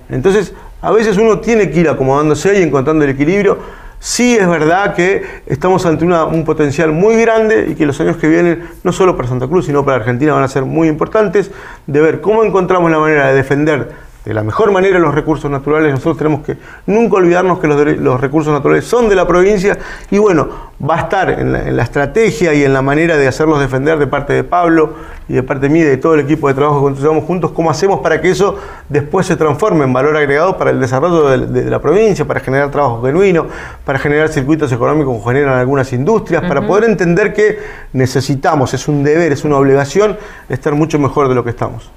Entonces, 0.09 0.54
a 0.80 0.92
veces 0.92 1.18
uno 1.18 1.40
tiene 1.40 1.72
que 1.72 1.80
ir 1.80 1.88
acomodándose 1.88 2.61
y 2.61 2.62
encontrando 2.62 3.04
el 3.04 3.11
equilibrio 3.11 3.59
Sí 3.98 4.37
es 4.37 4.46
verdad 4.46 4.94
que 4.94 5.24
estamos 5.46 5.85
ante 5.87 6.04
un 6.04 6.44
potencial 6.44 6.92
muy 6.92 7.16
grande 7.16 7.68
y 7.70 7.74
que 7.74 7.87
los 7.87 8.00
años 8.00 8.16
que 8.16 8.28
vienen, 8.28 8.68
no 8.85 8.92
solo 8.92 9.16
para 9.16 9.28
Santa 9.28 9.48
Cruz, 9.48 9.66
sino 9.66 9.85
para 9.85 9.96
Argentina, 9.96 10.35
van 10.35 10.44
a 10.44 10.48
ser 10.48 10.64
muy 10.64 10.88
importantes, 10.88 11.50
de 11.87 12.00
ver 12.00 12.20
cómo 12.20 12.44
encontramos 12.44 12.90
la 12.90 12.98
manera 12.98 13.28
de 13.28 13.35
defender 13.35 14.06
de 14.27 14.35
la 14.35 14.43
mejor 14.43 14.73
manera 14.73 14.99
los 14.99 15.15
recursos 15.15 15.49
naturales. 15.49 15.93
Nosotros 15.93 16.19
tenemos 16.19 16.41
que 16.45 16.57
nunca 16.87 17.17
olvidarnos 17.17 17.61
que 17.61 17.69
los, 17.69 18.21
recursos 18.21 18.53
naturales 18.53 18.85
son 18.85 19.09
de 19.09 19.15
la 19.15 19.27
provincia 19.27 19.79
y 20.11 20.19
bueno, 20.19 20.49
va 20.83 20.97
a 20.97 21.01
estar 21.03 21.31
en 21.31 21.77
la, 21.77 21.83
estrategia 21.83 22.53
y 22.53 22.65
en 22.65 22.73
la 22.73 22.83
manera 22.83 23.17
de 23.17 23.29
hacerlos 23.29 23.61
defender 23.61 23.99
de 23.99 24.09
parte 24.09 24.33
de 24.33 24.43
Pablo 24.43 24.95
y 25.29 25.35
de 25.35 25.43
parte 25.45 25.69
mía 25.69 25.83
y 25.83 25.87
de 25.87 25.97
todo 25.97 26.15
el 26.15 26.21
equipo 26.21 26.49
de 26.49 26.55
trabajo 26.55 26.79
que 26.79 26.85
construyamos 26.87 27.25
juntos, 27.25 27.53
cómo 27.53 27.71
hacemos 27.71 28.01
para 28.01 28.21
que 28.21 28.31
eso 28.31 28.57
después 28.89 29.27
se 29.27 29.37
transforme 29.37 29.85
en 29.85 29.93
valor 29.93 30.17
agregado 30.17 30.59
para 30.59 30.71
el 30.71 30.81
desarrollo 30.81 31.29
de, 31.29 31.71
la 31.71 31.81
provincia, 31.81 32.25
para 32.25 32.41
generar 32.41 32.71
trabajo 32.71 33.03
genuino, 33.03 33.47
para 33.85 33.99
generar 34.01 34.29
circuitos 34.29 34.73
económicos 34.73 35.15
como 35.15 35.25
generan 35.25 35.59
algunas 35.59 35.93
industrias, 35.93 36.43
para 36.43 36.67
poder 36.67 36.91
entender 36.91 37.33
que 37.33 37.59
necesitamos, 37.93 38.75
es 38.75 38.89
un 38.89 39.05
deber, 39.05 39.33
es 39.33 39.45
una 39.45 39.57
obligación 39.57 40.17
estar 40.49 40.75
mucho 40.75 40.99
mejor 40.99 41.29
de 41.29 41.35
lo 41.35 41.45
que 41.45 41.51
estamos. 41.51 41.91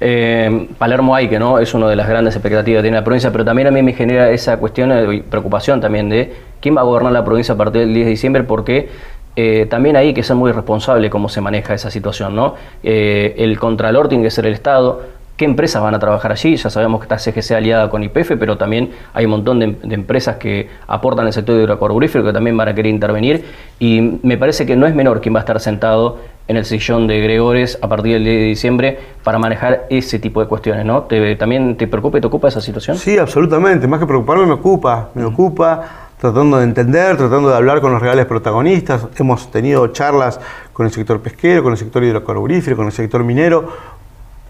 Eh, 0.00 0.68
Palermo 0.78 1.14
hay 1.14 1.28
que 1.28 1.38
no 1.38 1.57
es 1.62 1.74
una 1.74 1.88
de 1.88 1.96
las 1.96 2.08
grandes 2.08 2.34
expectativas 2.34 2.78
que 2.78 2.82
tiene 2.82 2.96
la 2.96 3.04
provincia, 3.04 3.30
pero 3.32 3.44
también 3.44 3.68
a 3.68 3.70
mí 3.70 3.82
me 3.82 3.92
genera 3.92 4.30
esa 4.30 4.56
cuestión 4.58 4.90
de 4.90 5.22
preocupación 5.28 5.80
también 5.80 6.08
de 6.08 6.32
quién 6.60 6.76
va 6.76 6.80
a 6.80 6.84
gobernar 6.84 7.12
la 7.12 7.24
provincia 7.24 7.54
a 7.54 7.56
partir 7.56 7.82
del 7.82 7.94
10 7.94 8.06
de 8.06 8.10
diciembre, 8.10 8.42
porque 8.44 8.88
eh, 9.36 9.66
también 9.66 9.96
hay 9.96 10.14
que 10.14 10.22
ser 10.22 10.36
muy 10.36 10.50
responsable 10.50 11.10
cómo 11.10 11.28
se 11.28 11.40
maneja 11.40 11.74
esa 11.74 11.90
situación, 11.90 12.34
¿no? 12.34 12.54
Eh, 12.82 13.36
el 13.38 13.58
contralor 13.58 14.08
tiene 14.08 14.24
que 14.24 14.30
ser 14.30 14.46
el 14.46 14.54
Estado, 14.54 15.02
qué 15.38 15.44
empresas 15.44 15.80
van 15.80 15.94
a 15.94 15.98
trabajar 16.00 16.32
allí. 16.32 16.56
Ya 16.56 16.68
sabemos 16.68 17.00
que 17.00 17.04
está 17.04 17.16
CGC 17.16 17.52
aliada 17.52 17.88
con 17.88 18.02
IPF, 18.02 18.32
pero 18.38 18.58
también 18.58 18.90
hay 19.14 19.24
un 19.24 19.30
montón 19.30 19.60
de, 19.60 19.76
empresas 19.94 20.36
que 20.36 20.68
aportan 20.86 21.26
al 21.26 21.32
sector 21.32 21.58
hidrocarburífero 21.58 22.24
que 22.24 22.32
también 22.32 22.56
van 22.56 22.68
a 22.68 22.74
querer 22.74 22.92
intervenir. 22.92 23.44
Y 23.78 24.18
me 24.22 24.36
parece 24.36 24.66
que 24.66 24.76
no 24.76 24.86
es 24.86 24.94
menor 24.94 25.20
quien 25.20 25.34
va 25.34 25.38
a 25.38 25.42
estar 25.42 25.60
sentado 25.60 26.18
en 26.48 26.56
el 26.56 26.64
sillón 26.64 27.06
de 27.06 27.20
Gregores 27.20 27.78
a 27.80 27.88
partir 27.88 28.14
del 28.14 28.24
10 28.24 28.36
de 28.36 28.44
diciembre 28.46 28.98
para 29.22 29.38
manejar 29.38 29.86
ese 29.90 30.18
tipo 30.18 30.40
de 30.40 30.48
cuestiones, 30.48 30.84
¿no? 30.84 31.02
¿Te, 31.02 31.36
¿También 31.36 31.76
te 31.76 31.86
preocupa 31.86 32.18
y 32.18 32.20
te 32.20 32.26
ocupa 32.26 32.48
esa 32.48 32.60
situación? 32.60 32.96
Sí, 32.96 33.16
absolutamente. 33.16 33.86
Más 33.86 34.00
que 34.00 34.06
preocuparme, 34.06 34.44
me 34.44 34.54
ocupa. 34.54 35.10
Me 35.14 35.24
ocupa 35.24 36.08
tratando 36.18 36.58
de 36.58 36.64
entender, 36.64 37.16
tratando 37.16 37.48
de 37.48 37.56
hablar 37.56 37.80
con 37.80 37.92
los 37.92 38.02
reales 38.02 38.26
protagonistas. 38.26 39.06
Hemos 39.16 39.52
tenido 39.52 39.86
charlas 39.88 40.40
con 40.72 40.86
el 40.86 40.92
sector 40.92 41.20
pesquero, 41.20 41.62
con 41.62 41.72
el 41.72 41.78
sector 41.78 42.02
hidrocarburífero, 42.02 42.76
con 42.76 42.86
el 42.86 42.92
sector 42.92 43.22
minero, 43.22 43.68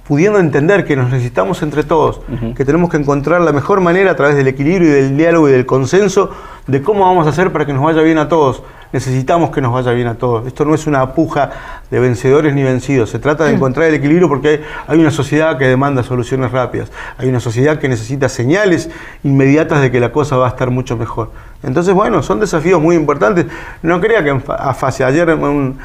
pudiendo 0.08 0.38
entender 0.38 0.86
que 0.86 0.96
nos 0.96 1.10
necesitamos 1.10 1.62
entre 1.62 1.84
todos, 1.84 2.22
que 2.56 2.64
tenemos 2.64 2.88
que 2.88 2.96
encontrar 2.96 3.42
la 3.42 3.52
mejor 3.52 3.82
manera 3.82 4.12
a 4.12 4.16
través 4.16 4.36
del 4.36 4.48
equilibrio 4.48 4.88
y 4.88 4.92
del 4.92 5.16
diálogo 5.18 5.50
y 5.50 5.52
del 5.52 5.66
consenso 5.66 6.30
de 6.66 6.80
cómo 6.80 7.04
vamos 7.04 7.26
a 7.26 7.30
hacer 7.30 7.52
para 7.52 7.66
que 7.66 7.74
nos 7.74 7.84
vaya 7.84 8.00
bien 8.00 8.16
a 8.16 8.26
todos. 8.26 8.62
Necesitamos 8.90 9.50
que 9.50 9.60
nos 9.60 9.70
vaya 9.70 9.92
bien 9.92 10.06
a 10.06 10.14
todos. 10.14 10.46
Esto 10.46 10.64
no 10.64 10.74
es 10.74 10.86
una 10.86 11.12
puja 11.12 11.50
de 11.90 12.00
vencedores 12.00 12.54
ni 12.54 12.62
vencidos. 12.62 13.10
Se 13.10 13.18
trata 13.18 13.44
de 13.44 13.52
encontrar 13.52 13.86
el 13.88 13.94
equilibrio 13.94 14.30
porque 14.30 14.62
hay, 14.86 14.98
una 14.98 15.10
sociedad 15.10 15.58
que 15.58 15.66
demanda 15.66 16.02
soluciones 16.02 16.52
rápidas. 16.52 16.90
Hay 17.18 17.28
una 17.28 17.40
sociedad 17.40 17.78
que 17.78 17.90
necesita 17.90 18.30
señales 18.30 18.88
inmediatas 19.24 19.82
de 19.82 19.90
que 19.90 20.00
la 20.00 20.10
cosa 20.10 20.38
va 20.38 20.46
a 20.46 20.50
estar 20.50 20.70
mucho 20.70 20.96
mejor. 20.96 21.32
Entonces, 21.62 21.92
bueno, 21.92 22.22
son 22.22 22.40
desafíos 22.40 22.80
muy 22.80 22.96
importantes. 22.96 23.44
No 23.82 24.00
crea 24.00 24.24
que 24.24 24.40
a 24.48 24.72
fase 24.72 25.04
ayer 25.04 25.28
un 25.34 25.78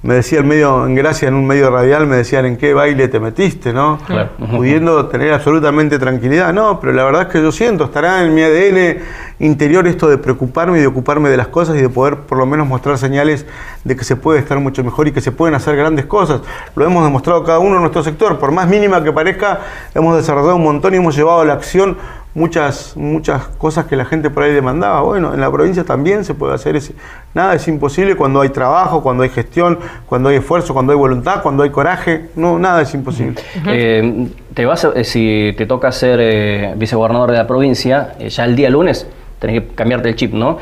me 0.00 0.14
decía 0.14 0.38
en 0.38 0.46
medio, 0.46 0.86
en 0.86 0.94
Gracia, 0.94 1.26
en 1.26 1.34
un 1.34 1.44
medio 1.44 1.70
radial, 1.70 2.06
me 2.06 2.16
decían 2.16 2.46
en 2.46 2.56
qué 2.56 2.72
baile 2.72 3.08
te 3.08 3.18
metiste, 3.18 3.72
¿no? 3.72 3.98
Claro. 4.06 4.30
Pudiendo 4.50 5.06
tener 5.06 5.32
absolutamente 5.32 5.98
tranquilidad. 5.98 6.52
No, 6.52 6.78
pero 6.78 6.92
la 6.92 7.04
verdad 7.04 7.22
es 7.22 7.28
que 7.28 7.42
yo 7.42 7.50
siento, 7.50 7.84
estará 7.84 8.24
en 8.24 8.32
mi 8.32 8.42
ADN 8.42 8.98
interior 9.40 9.88
esto 9.88 10.08
de 10.08 10.16
preocuparme 10.18 10.78
y 10.78 10.80
de 10.82 10.86
ocuparme 10.86 11.30
de 11.30 11.36
las 11.36 11.48
cosas 11.48 11.76
y 11.76 11.80
de 11.80 11.88
poder 11.88 12.16
por 12.18 12.38
lo 12.38 12.46
menos 12.46 12.68
mostrar 12.68 12.96
señales 12.96 13.44
de 13.82 13.96
que 13.96 14.04
se 14.04 14.14
puede 14.14 14.38
estar 14.38 14.58
mucho 14.60 14.84
mejor 14.84 15.08
y 15.08 15.12
que 15.12 15.20
se 15.20 15.32
pueden 15.32 15.56
hacer 15.56 15.74
grandes 15.76 16.06
cosas. 16.06 16.42
Lo 16.76 16.84
hemos 16.84 17.02
demostrado 17.04 17.42
cada 17.42 17.58
uno 17.58 17.76
en 17.76 17.80
nuestro 17.80 18.04
sector, 18.04 18.38
por 18.38 18.52
más 18.52 18.68
mínima 18.68 19.02
que 19.02 19.12
parezca, 19.12 19.60
hemos 19.94 20.16
desarrollado 20.16 20.56
un 20.56 20.62
montón 20.62 20.94
y 20.94 20.98
hemos 20.98 21.16
llevado 21.16 21.40
a 21.40 21.44
la 21.44 21.54
acción 21.54 21.96
muchas, 22.38 22.96
muchas 22.96 23.48
cosas 23.58 23.86
que 23.86 23.96
la 23.96 24.04
gente 24.04 24.30
por 24.30 24.44
ahí 24.44 24.52
demandaba. 24.52 25.02
Bueno, 25.02 25.34
en 25.34 25.40
la 25.40 25.50
provincia 25.50 25.84
también 25.84 26.24
se 26.24 26.34
puede 26.34 26.54
hacer 26.54 26.76
ese. 26.76 26.94
Nada 27.34 27.54
es 27.54 27.66
imposible 27.66 28.14
cuando 28.14 28.40
hay 28.40 28.50
trabajo, 28.50 29.02
cuando 29.02 29.24
hay 29.24 29.28
gestión, 29.28 29.78
cuando 30.06 30.28
hay 30.28 30.36
esfuerzo, 30.36 30.72
cuando 30.72 30.92
hay 30.92 30.98
voluntad, 30.98 31.42
cuando 31.42 31.64
hay 31.64 31.70
coraje. 31.70 32.30
No, 32.36 32.58
nada 32.58 32.82
es 32.82 32.94
imposible. 32.94 33.34
Eh, 33.66 34.28
te 34.54 34.64
vas, 34.64 34.84
eh, 34.84 35.04
si 35.04 35.52
te 35.58 35.66
toca 35.66 35.90
ser 35.92 36.20
eh, 36.22 36.74
vicegobernador 36.76 37.32
de 37.32 37.38
la 37.38 37.46
provincia, 37.46 38.14
ya 38.18 38.44
el 38.44 38.54
día 38.54 38.70
lunes 38.70 39.06
tenés 39.40 39.60
que 39.62 39.68
cambiarte 39.68 40.08
el 40.08 40.16
chip, 40.16 40.32
¿no? 40.32 40.58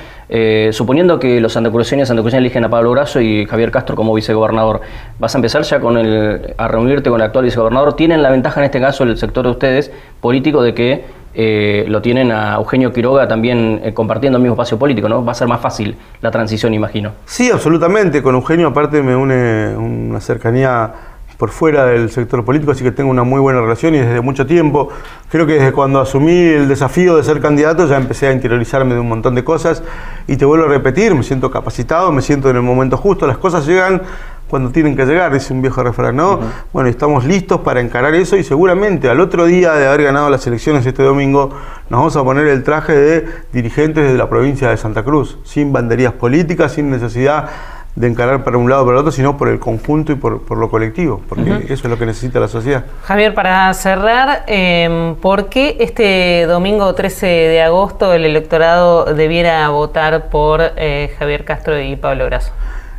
Suponiendo 0.70 1.18
que 1.18 1.40
los 1.40 1.54
santacruceños 1.54 2.06
y 2.06 2.08
santacruceñas 2.08 2.40
eligen 2.40 2.62
a 2.64 2.68
Pablo 2.68 2.90
Brazo 2.90 3.22
y 3.22 3.46
Javier 3.46 3.70
Castro 3.70 3.96
como 3.96 4.12
vicegobernador, 4.12 4.82
¿vas 5.18 5.34
a 5.34 5.38
empezar 5.38 5.62
ya 5.62 5.80
con 5.80 5.96
el, 5.96 6.54
a 6.58 6.68
reunirte 6.68 7.08
con 7.08 7.18
el 7.20 7.26
actual 7.26 7.46
vicegobernador? 7.46 7.96
¿Tienen 7.96 8.22
la 8.22 8.28
ventaja 8.28 8.60
en 8.60 8.66
este 8.66 8.78
caso 8.78 9.04
el 9.04 9.16
sector 9.16 9.46
de 9.46 9.50
ustedes, 9.52 9.90
político, 10.20 10.62
de 10.62 10.74
que 10.74 11.04
eh, 11.38 11.84
lo 11.86 12.00
tienen 12.00 12.32
a 12.32 12.54
Eugenio 12.54 12.90
Quiroga 12.94 13.28
también 13.28 13.82
eh, 13.84 13.92
compartiendo 13.92 14.38
el 14.38 14.42
mismo 14.42 14.54
espacio 14.54 14.78
político, 14.78 15.06
¿no? 15.06 15.22
Va 15.22 15.32
a 15.32 15.34
ser 15.34 15.46
más 15.46 15.60
fácil 15.60 15.94
la 16.22 16.30
transición, 16.30 16.72
imagino. 16.72 17.12
Sí, 17.26 17.50
absolutamente. 17.50 18.22
Con 18.22 18.34
Eugenio 18.34 18.68
aparte 18.68 19.02
me 19.02 19.14
une 19.14 19.76
una 19.76 20.18
cercanía 20.20 20.94
por 21.36 21.50
fuera 21.50 21.84
del 21.84 22.10
sector 22.10 22.42
político, 22.42 22.72
así 22.72 22.82
que 22.82 22.90
tengo 22.90 23.10
una 23.10 23.22
muy 23.22 23.38
buena 23.38 23.60
relación 23.60 23.94
y 23.94 23.98
desde 23.98 24.22
mucho 24.22 24.46
tiempo, 24.46 24.88
creo 25.28 25.46
que 25.46 25.54
desde 25.54 25.72
cuando 25.72 26.00
asumí 26.00 26.32
el 26.32 26.68
desafío 26.68 27.16
de 27.16 27.22
ser 27.22 27.40
candidato 27.40 27.86
ya 27.86 27.98
empecé 27.98 28.28
a 28.28 28.32
interiorizarme 28.32 28.94
de 28.94 29.00
un 29.00 29.08
montón 29.10 29.34
de 29.34 29.44
cosas 29.44 29.82
y 30.26 30.36
te 30.38 30.46
vuelvo 30.46 30.64
a 30.64 30.68
repetir, 30.68 31.14
me 31.14 31.22
siento 31.22 31.50
capacitado, 31.50 32.10
me 32.12 32.22
siento 32.22 32.48
en 32.48 32.56
el 32.56 32.62
momento 32.62 32.96
justo, 32.96 33.26
las 33.26 33.36
cosas 33.36 33.66
llegan 33.66 34.00
cuando 34.48 34.70
tienen 34.70 34.96
que 34.96 35.04
llegar, 35.04 35.32
dice 35.32 35.52
un 35.52 35.62
viejo 35.62 35.82
refrán, 35.82 36.16
¿no? 36.16 36.40
Bueno, 36.72 36.88
estamos 36.88 37.24
listos 37.24 37.60
para 37.60 37.80
encarar 37.80 38.14
eso 38.14 38.36
y 38.36 38.44
seguramente 38.44 39.08
al 39.08 39.20
otro 39.20 39.46
día 39.46 39.72
de 39.74 39.86
haber 39.86 40.04
ganado 40.04 40.30
las 40.30 40.46
elecciones 40.46 40.86
este 40.86 41.02
domingo 41.02 41.50
nos 41.88 42.00
vamos 42.00 42.16
a 42.16 42.24
poner 42.24 42.46
el 42.46 42.62
traje 42.62 42.92
de 42.92 43.26
dirigentes 43.52 44.10
de 44.10 44.18
la 44.18 44.28
provincia 44.28 44.70
de 44.70 44.76
Santa 44.76 45.02
Cruz, 45.02 45.38
sin 45.44 45.72
banderías 45.72 46.12
políticas, 46.12 46.72
sin 46.72 46.90
necesidad 46.90 47.48
de 47.96 48.06
encarar 48.06 48.44
para 48.44 48.58
un 48.58 48.68
lado 48.68 48.82
o 48.82 48.84
para 48.84 48.96
el 48.96 49.00
otro, 49.00 49.10
sino 49.10 49.36
por 49.38 49.48
el 49.48 49.58
conjunto 49.58 50.12
y 50.12 50.16
por, 50.16 50.42
por 50.42 50.58
lo 50.58 50.68
colectivo, 50.68 51.22
porque 51.28 51.64
eso 51.64 51.74
es 51.74 51.84
lo 51.84 51.98
que 51.98 52.04
necesita 52.04 52.38
la 52.38 52.48
sociedad. 52.48 52.84
Javier, 53.04 53.34
para 53.34 53.72
cerrar, 53.72 54.44
eh, 54.46 55.14
¿por 55.22 55.48
qué 55.48 55.78
este 55.80 56.44
domingo 56.46 56.94
13 56.94 57.26
de 57.26 57.62
agosto 57.62 58.12
el 58.12 58.26
electorado 58.26 59.06
debiera 59.14 59.66
votar 59.70 60.28
por 60.28 60.60
eh, 60.76 61.14
Javier 61.18 61.44
Castro 61.44 61.80
y 61.80 61.96
Pablo 61.96 62.26
Grasso? 62.26 62.52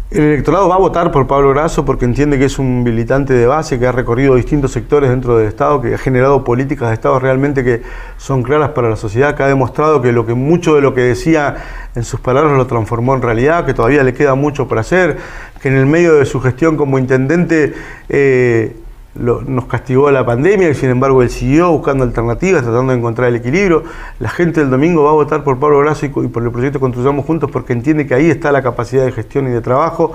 El 0.10 0.24
electorado 0.24 0.70
va 0.70 0.76
a 0.76 0.78
votar 0.78 1.12
por 1.12 1.28
Pablo 1.28 1.50
Grasso 1.50 1.84
porque 1.84 2.06
entiende 2.06 2.40
que 2.40 2.46
es 2.46 2.60
un 2.60 2.82
militante 2.82 3.34
de 3.34 3.46
base, 3.46 3.78
que 3.78 3.88
ha 3.88 3.92
recorrido 3.92 4.36
distintos 4.36 4.72
sectores 4.72 5.10
dentro 5.10 5.38
del 5.38 5.50
Estado, 5.50 5.82
que 5.82 5.96
ha 5.96 5.98
generado 5.98 6.46
políticas 6.46 6.88
de 6.88 6.94
Estado 6.94 7.20
realmente 7.20 7.62
que 7.62 7.82
son 8.16 8.42
claras 8.42 8.70
para 8.70 8.90
la 8.90 8.96
sociedad, 8.96 9.36
que 9.36 9.44
ha 9.44 9.48
demostrado 9.48 10.02
que, 10.02 10.14
lo 10.14 10.26
que 10.26 10.34
mucho 10.34 10.76
de 10.76 10.82
lo 10.82 10.94
que 10.94 11.02
decía 11.02 11.58
en 11.94 12.06
sus 12.06 12.22
palabras 12.22 12.56
lo 12.56 12.66
transformó 12.68 13.16
en 13.16 13.22
realidad, 13.22 13.66
que 13.66 13.74
todavía 13.74 14.02
le 14.04 14.14
queda 14.14 14.34
mucho 14.36 14.66
por 14.66 14.80
hacer, 14.80 15.18
que 15.62 15.68
en 15.68 15.76
el 15.76 15.86
medio 15.86 16.16
de 16.16 16.24
su 16.24 16.40
gestión 16.40 16.78
como 16.78 16.98
intendente 16.98 17.74
eh, 18.08 18.78
nos 19.20 19.66
castigó 19.66 20.12
la 20.12 20.26
pandemia 20.26 20.70
y 20.70 20.74
sin 20.76 20.90
embargo 20.90 21.22
él 21.22 21.30
siguió 21.30 21.72
buscando 21.72 22.04
alternativas, 22.04 22.64
tratando 22.64 22.92
de 22.92 23.00
encontrar 23.00 23.30
el 23.30 23.36
equilibrio. 23.36 23.84
La 24.20 24.30
gente 24.30 24.60
del 24.62 24.70
domingo 24.70 25.04
va 25.04 25.12
a 25.12 25.14
votar 25.14 25.44
por 25.44 25.60
Pablo 25.60 25.84
co- 26.14 26.24
y 26.24 26.28
por 26.28 26.44
el 26.44 26.52
proyecto 26.52 26.80
Construyamos 26.80 27.26
Juntos 27.26 27.50
porque 27.52 27.74
entiende 27.74 28.06
que 28.06 28.14
ahí 28.14 28.30
está 28.30 28.52
la 28.52 28.62
capacidad 28.62 29.06
de 29.06 29.12
gestión 29.12 29.48
y 29.48 29.52
de 29.52 29.62
trabajo, 29.62 30.14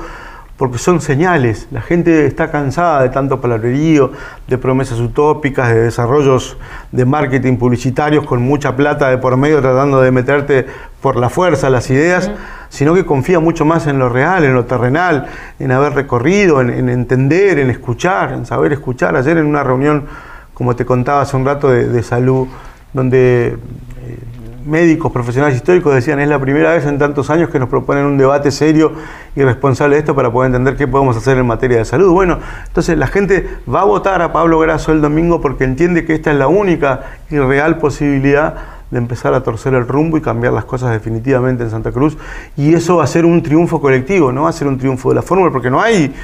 porque 0.56 0.78
son 0.78 1.00
señales. 1.00 1.66
La 1.72 1.80
gente 1.80 2.26
está 2.26 2.50
cansada 2.50 3.02
de 3.02 3.08
tanto 3.08 3.40
palabrerío, 3.40 4.12
de 4.46 4.58
promesas 4.58 5.00
utópicas, 5.00 5.68
de 5.74 5.82
desarrollos 5.82 6.56
de 6.92 7.04
marketing 7.04 7.56
publicitarios 7.56 8.24
con 8.24 8.42
mucha 8.42 8.76
plata 8.76 9.08
de 9.10 9.18
por 9.18 9.36
medio 9.36 9.60
tratando 9.60 10.00
de 10.00 10.12
meterte 10.12 10.66
por 11.00 11.16
la 11.16 11.30
fuerza 11.30 11.68
las 11.68 11.90
ideas, 11.90 12.30
sino 12.72 12.94
que 12.94 13.04
confía 13.04 13.38
mucho 13.38 13.66
más 13.66 13.87
en 13.87 13.98
lo 13.98 14.08
real, 14.08 14.44
en 14.44 14.54
lo 14.54 14.64
terrenal, 14.64 15.26
en 15.58 15.72
haber 15.72 15.92
recorrido, 15.92 16.62
en, 16.62 16.70
en 16.70 16.88
entender, 16.88 17.58
en 17.58 17.68
escuchar, 17.68 18.32
en 18.32 18.46
saber 18.46 18.72
escuchar. 18.72 19.14
Ayer 19.14 19.37
en 19.37 19.44
una 19.44 19.62
reunión, 19.62 20.06
como 20.54 20.74
te 20.74 20.87
contaba 20.87 21.20
hace 21.20 21.37
un 21.37 21.44
rato, 21.44 21.68
de, 21.68 21.87
de 21.87 22.02
salud, 22.02 22.48
donde 22.94 23.48
eh, 23.48 24.18
médicos, 24.64 25.12
profesionales 25.12 25.54
históricos 25.54 25.94
decían 25.94 26.18
es 26.20 26.30
la 26.30 26.38
primera 26.38 26.72
vez 26.72 26.87
en 26.87 26.98
tantos 26.98 27.28
años 27.28 27.50
que 27.50 27.58
nos 27.58 27.68
proponen 27.68 28.06
un 28.06 28.16
debate 28.16 28.50
serio 28.50 28.92
y 29.37 29.42
responsable 29.42 29.96
de 29.96 30.00
esto 30.00 30.14
para 30.14 30.32
poder 30.32 30.46
entender 30.46 30.74
qué 30.74 30.88
podemos 30.88 31.14
hacer 31.14 31.37
en 31.37 31.46
materia 31.46 31.76
de 31.76 31.85
salud. 31.85 32.11
Bueno, 32.11 32.38
entonces 32.68 32.96
la 32.96 33.06
gente 33.06 33.50
va 33.72 33.82
a 33.82 33.85
votar 33.85 34.22
a 34.22 34.32
Pablo 34.32 34.58
Grasso 34.58 34.92
el 34.92 35.02
domingo 35.02 35.42
porque 35.42 35.64
entiende 35.64 36.06
que 36.06 36.14
esta 36.14 36.30
es 36.30 36.38
la 36.38 36.48
única 36.48 37.02
y 37.28 37.37
real 37.38 37.76
posibilidad 37.76 38.81
de 38.92 38.98
empezar 38.98 39.33
a 39.33 39.42
torcer 39.42 39.72
el 39.72 39.88
rumbo 39.88 40.18
y 40.18 40.20
cambiar 40.20 40.52
las 40.52 40.66
cosas 40.66 40.92
definitivamente 40.92 41.64
en 41.64 41.70
Santa 41.70 41.90
Cruz. 41.90 42.18
Y 42.59 42.74
eso 42.74 42.98
va 42.98 43.05
a 43.05 43.07
ser 43.07 43.24
un 43.24 43.42
triunfo 43.42 43.81
colectivo, 43.81 44.31
no 44.31 44.42
va 44.42 44.50
a 44.50 44.52
ser 44.52 44.68
un 44.68 44.76
triunfo 44.78 45.09
de 45.09 45.14
la 45.14 45.22
fórmula, 45.22 45.50
porque 45.50 45.70
no 45.70 45.81
hay, 45.81 46.14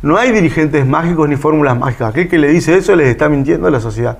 no 0.00 0.16
hay 0.16 0.32
dirigentes 0.32 0.86
mágicos 0.86 1.28
ni 1.28 1.36
fórmulas 1.36 1.78
mágicas. 1.78 2.08
Aquel 2.08 2.26
que 2.26 2.38
le 2.38 2.48
dice 2.48 2.74
eso 2.76 2.96
les 2.96 3.08
está 3.08 3.28
mintiendo 3.28 3.68
a 3.68 3.70
la 3.70 3.80
sociedad. 3.80 4.16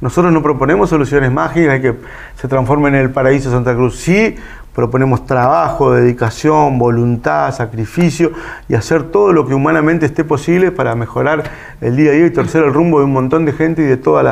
Nosotros 0.00 0.32
no 0.32 0.42
proponemos 0.42 0.88
soluciones 0.88 1.30
mágicas 1.30 1.78
y 1.78 1.82
que 1.82 1.94
se 2.36 2.48
transformen 2.48 2.94
en 2.94 3.02
el 3.02 3.10
paraíso 3.10 3.50
de 3.50 3.56
Santa 3.56 3.74
Cruz. 3.74 3.96
Sí 3.96 4.36
proponemos 4.74 5.26
trabajo, 5.26 5.92
dedicación, 5.92 6.78
voluntad, 6.78 7.52
sacrificio 7.52 8.32
y 8.68 8.74
hacer 8.74 9.04
todo 9.04 9.32
lo 9.32 9.46
que 9.46 9.54
humanamente 9.54 10.06
esté 10.06 10.24
posible 10.24 10.70
para 10.70 10.94
mejorar 10.94 11.42
el 11.80 11.96
día 11.96 12.12
a 12.12 12.14
día 12.14 12.26
y 12.26 12.30
torcer 12.30 12.64
el 12.64 12.72
rumbo 12.72 13.00
de 13.00 13.04
un 13.04 13.12
montón 13.12 13.44
de 13.44 13.52
gente 13.52 13.82
y 13.82 13.84
de 13.84 13.96
todos 13.96 14.24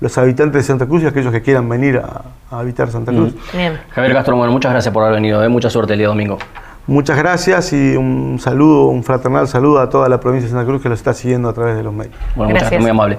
los 0.00 0.18
habitantes 0.18 0.62
de 0.62 0.62
Santa 0.62 0.86
Cruz 0.86 1.02
y 1.02 1.06
aquellos 1.06 1.32
que 1.32 1.42
quieran 1.42 1.68
venir 1.68 1.98
a, 1.98 2.22
a 2.54 2.60
habitar 2.60 2.90
Santa 2.90 3.12
Cruz. 3.12 3.34
Bien. 3.52 3.78
Javier 3.90 4.12
Castro, 4.12 4.36
bueno, 4.36 4.52
muchas 4.52 4.72
gracias 4.72 4.92
por 4.92 5.02
haber 5.02 5.16
venido, 5.16 5.42
¿eh? 5.42 5.48
mucha 5.48 5.70
suerte 5.70 5.94
el 5.94 5.98
día 5.98 6.08
domingo. 6.08 6.38
Muchas 6.86 7.18
gracias 7.18 7.72
y 7.72 7.96
un 7.96 8.38
saludo, 8.38 8.86
un 8.86 9.02
fraternal 9.02 9.48
saludo 9.48 9.80
a 9.80 9.90
toda 9.90 10.08
la 10.08 10.20
provincia 10.20 10.46
de 10.46 10.52
Santa 10.52 10.66
Cruz 10.66 10.82
que 10.82 10.88
los 10.88 11.00
está 11.00 11.14
siguiendo 11.14 11.48
a 11.48 11.52
través 11.52 11.76
de 11.76 11.82
los 11.82 11.92
medios. 11.92 12.14
Bueno, 12.36 12.50
muchas 12.52 12.70
gracias, 12.70 12.80
muy 12.80 12.90
amable. 12.90 13.18